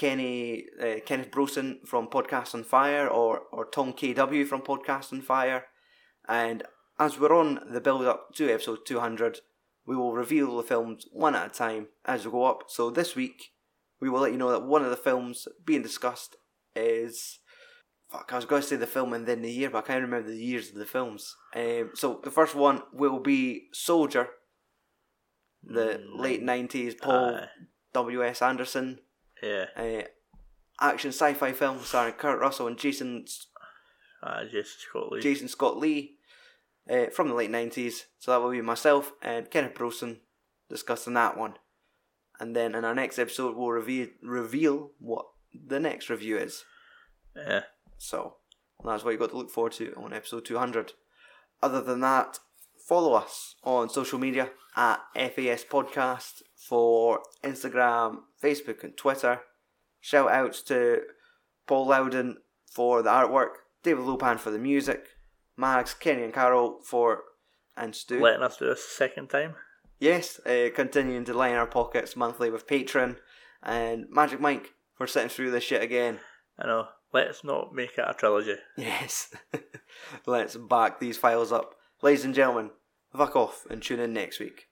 Kenny 0.01 0.65
uh, 0.81 0.99
Kenneth 1.05 1.29
Brosen 1.29 1.87
from 1.87 2.07
Podcast 2.07 2.55
on 2.55 2.63
Fire 2.63 3.07
or, 3.07 3.41
or 3.51 3.65
Tom 3.65 3.93
KW 3.93 4.47
from 4.47 4.63
Podcast 4.63 5.13
on 5.13 5.21
Fire. 5.21 5.65
And 6.27 6.63
as 6.97 7.19
we're 7.19 7.37
on 7.37 7.59
the 7.71 7.79
build 7.81 8.05
up 8.05 8.33
to 8.33 8.51
episode 8.51 8.79
200, 8.83 9.41
we 9.85 9.95
will 9.95 10.13
reveal 10.13 10.57
the 10.57 10.63
films 10.63 11.05
one 11.11 11.35
at 11.35 11.45
a 11.45 11.49
time 11.53 11.89
as 12.03 12.25
we 12.25 12.31
go 12.31 12.45
up. 12.45 12.63
So 12.67 12.89
this 12.89 13.15
week, 13.15 13.51
we 13.99 14.09
will 14.09 14.21
let 14.21 14.31
you 14.31 14.39
know 14.39 14.49
that 14.49 14.63
one 14.65 14.83
of 14.83 14.89
the 14.89 14.97
films 14.97 15.47
being 15.63 15.83
discussed 15.83 16.35
is. 16.75 17.37
Fuck, 18.11 18.33
I 18.33 18.37
was 18.37 18.45
going 18.45 18.63
to 18.63 18.67
say 18.67 18.77
the 18.77 18.87
film 18.87 19.13
and 19.13 19.27
then 19.27 19.43
the 19.43 19.51
year, 19.51 19.69
but 19.69 19.83
I 19.85 19.87
can't 19.87 20.01
remember 20.01 20.29
the 20.31 20.35
years 20.35 20.69
of 20.69 20.75
the 20.75 20.85
films. 20.87 21.35
Um, 21.55 21.91
so 21.93 22.19
the 22.23 22.31
first 22.31 22.55
one 22.55 22.81
will 22.91 23.19
be 23.19 23.67
Soldier, 23.71 24.29
the 25.63 26.01
Mm, 26.03 26.19
late 26.19 26.43
90s 26.43 26.99
Paul 26.99 27.35
Aye. 27.35 27.47
W.S. 27.93 28.41
Anderson 28.41 28.99
Yeah. 29.41 29.65
uh, 29.75 30.01
action 30.79 31.09
sci 31.11 31.33
fi 31.33 31.51
film 31.51 31.79
starring 31.79 32.13
Kurt 32.13 32.39
Russell 32.39 32.67
and 32.67 32.77
Jason 32.77 33.25
Ah, 34.23 34.43
Jason 34.43 34.65
Scott 34.77 35.11
Lee. 35.11 35.21
Jason 35.21 35.47
Scott 35.47 35.77
Lee 35.77 36.17
uh, 36.89 37.07
from 37.07 37.27
the 37.27 37.33
late 37.33 37.49
90s. 37.51 38.03
So 38.19 38.31
that 38.31 38.41
will 38.41 38.51
be 38.51 38.61
myself 38.61 39.13
and 39.21 39.49
Kenneth 39.49 39.73
Brosen 39.73 40.17
discussing 40.69 41.15
that 41.15 41.37
one. 41.37 41.55
And 42.39 42.55
then 42.55 42.75
in 42.75 42.85
our 42.85 42.93
next 42.95 43.19
episode, 43.19 43.55
we'll 43.55 43.69
reveal, 43.69 44.07
reveal 44.21 44.91
what 44.99 45.25
the 45.53 45.79
next 45.79 46.09
review 46.09 46.37
is. 46.37 46.63
Yeah. 47.35 47.63
So 47.97 48.35
that's 48.85 49.03
what 49.03 49.11
you've 49.11 49.19
got 49.19 49.31
to 49.31 49.37
look 49.37 49.49
forward 49.51 49.73
to 49.73 49.93
on 49.95 50.13
episode 50.13 50.45
200. 50.45 50.93
Other 51.63 51.81
than 51.81 51.99
that, 52.01 52.39
follow 52.87 53.13
us 53.13 53.55
on 53.63 53.89
social 53.89 54.19
media 54.19 54.49
at 54.75 54.99
FAS 55.15 55.63
Podcast 55.63 56.41
for 56.55 57.21
Instagram, 57.43 58.19
Facebook, 58.41 58.83
and 58.83 58.95
Twitter. 58.95 59.41
Shout 59.99 60.31
outs 60.31 60.61
to 60.63 61.01
Paul 61.67 61.87
Loudon 61.87 62.37
for 62.71 63.01
the 63.01 63.09
artwork, 63.09 63.55
David 63.83 64.05
Lopan 64.05 64.39
for 64.39 64.51
the 64.51 64.59
music, 64.59 65.07
Max, 65.57 65.93
Kenny, 65.93 66.23
and 66.23 66.33
Carol 66.33 66.79
for 66.83 67.23
and 67.77 67.95
Stu. 67.95 68.19
Letting 68.19 68.43
us 68.43 68.57
do 68.57 68.65
this 68.65 68.79
a 68.79 68.95
second 68.95 69.29
time. 69.29 69.55
Yes, 69.99 70.39
uh, 70.45 70.69
continuing 70.73 71.25
to 71.25 71.33
line 71.33 71.53
our 71.53 71.67
pockets 71.67 72.15
monthly 72.15 72.49
with 72.49 72.67
Patreon, 72.67 73.17
and 73.61 74.05
Magic 74.09 74.39
Mike 74.39 74.73
for 74.95 75.05
sitting 75.05 75.29
through 75.29 75.51
this 75.51 75.63
shit 75.63 75.83
again. 75.83 76.19
I 76.57 76.65
know. 76.67 76.87
Let's 77.13 77.43
not 77.43 77.73
make 77.73 77.97
it 77.97 78.05
a 78.07 78.13
trilogy. 78.13 78.55
Yes. 78.77 79.33
Let's 80.25 80.55
back 80.55 80.99
these 80.99 81.17
files 81.17 81.51
up. 81.51 81.75
Ladies 82.03 82.25
and 82.25 82.33
gentlemen, 82.33 82.71
fuck 83.15 83.35
off 83.35 83.67
and 83.69 83.79
tune 83.79 83.99
in 83.99 84.11
next 84.11 84.39
week. 84.39 84.70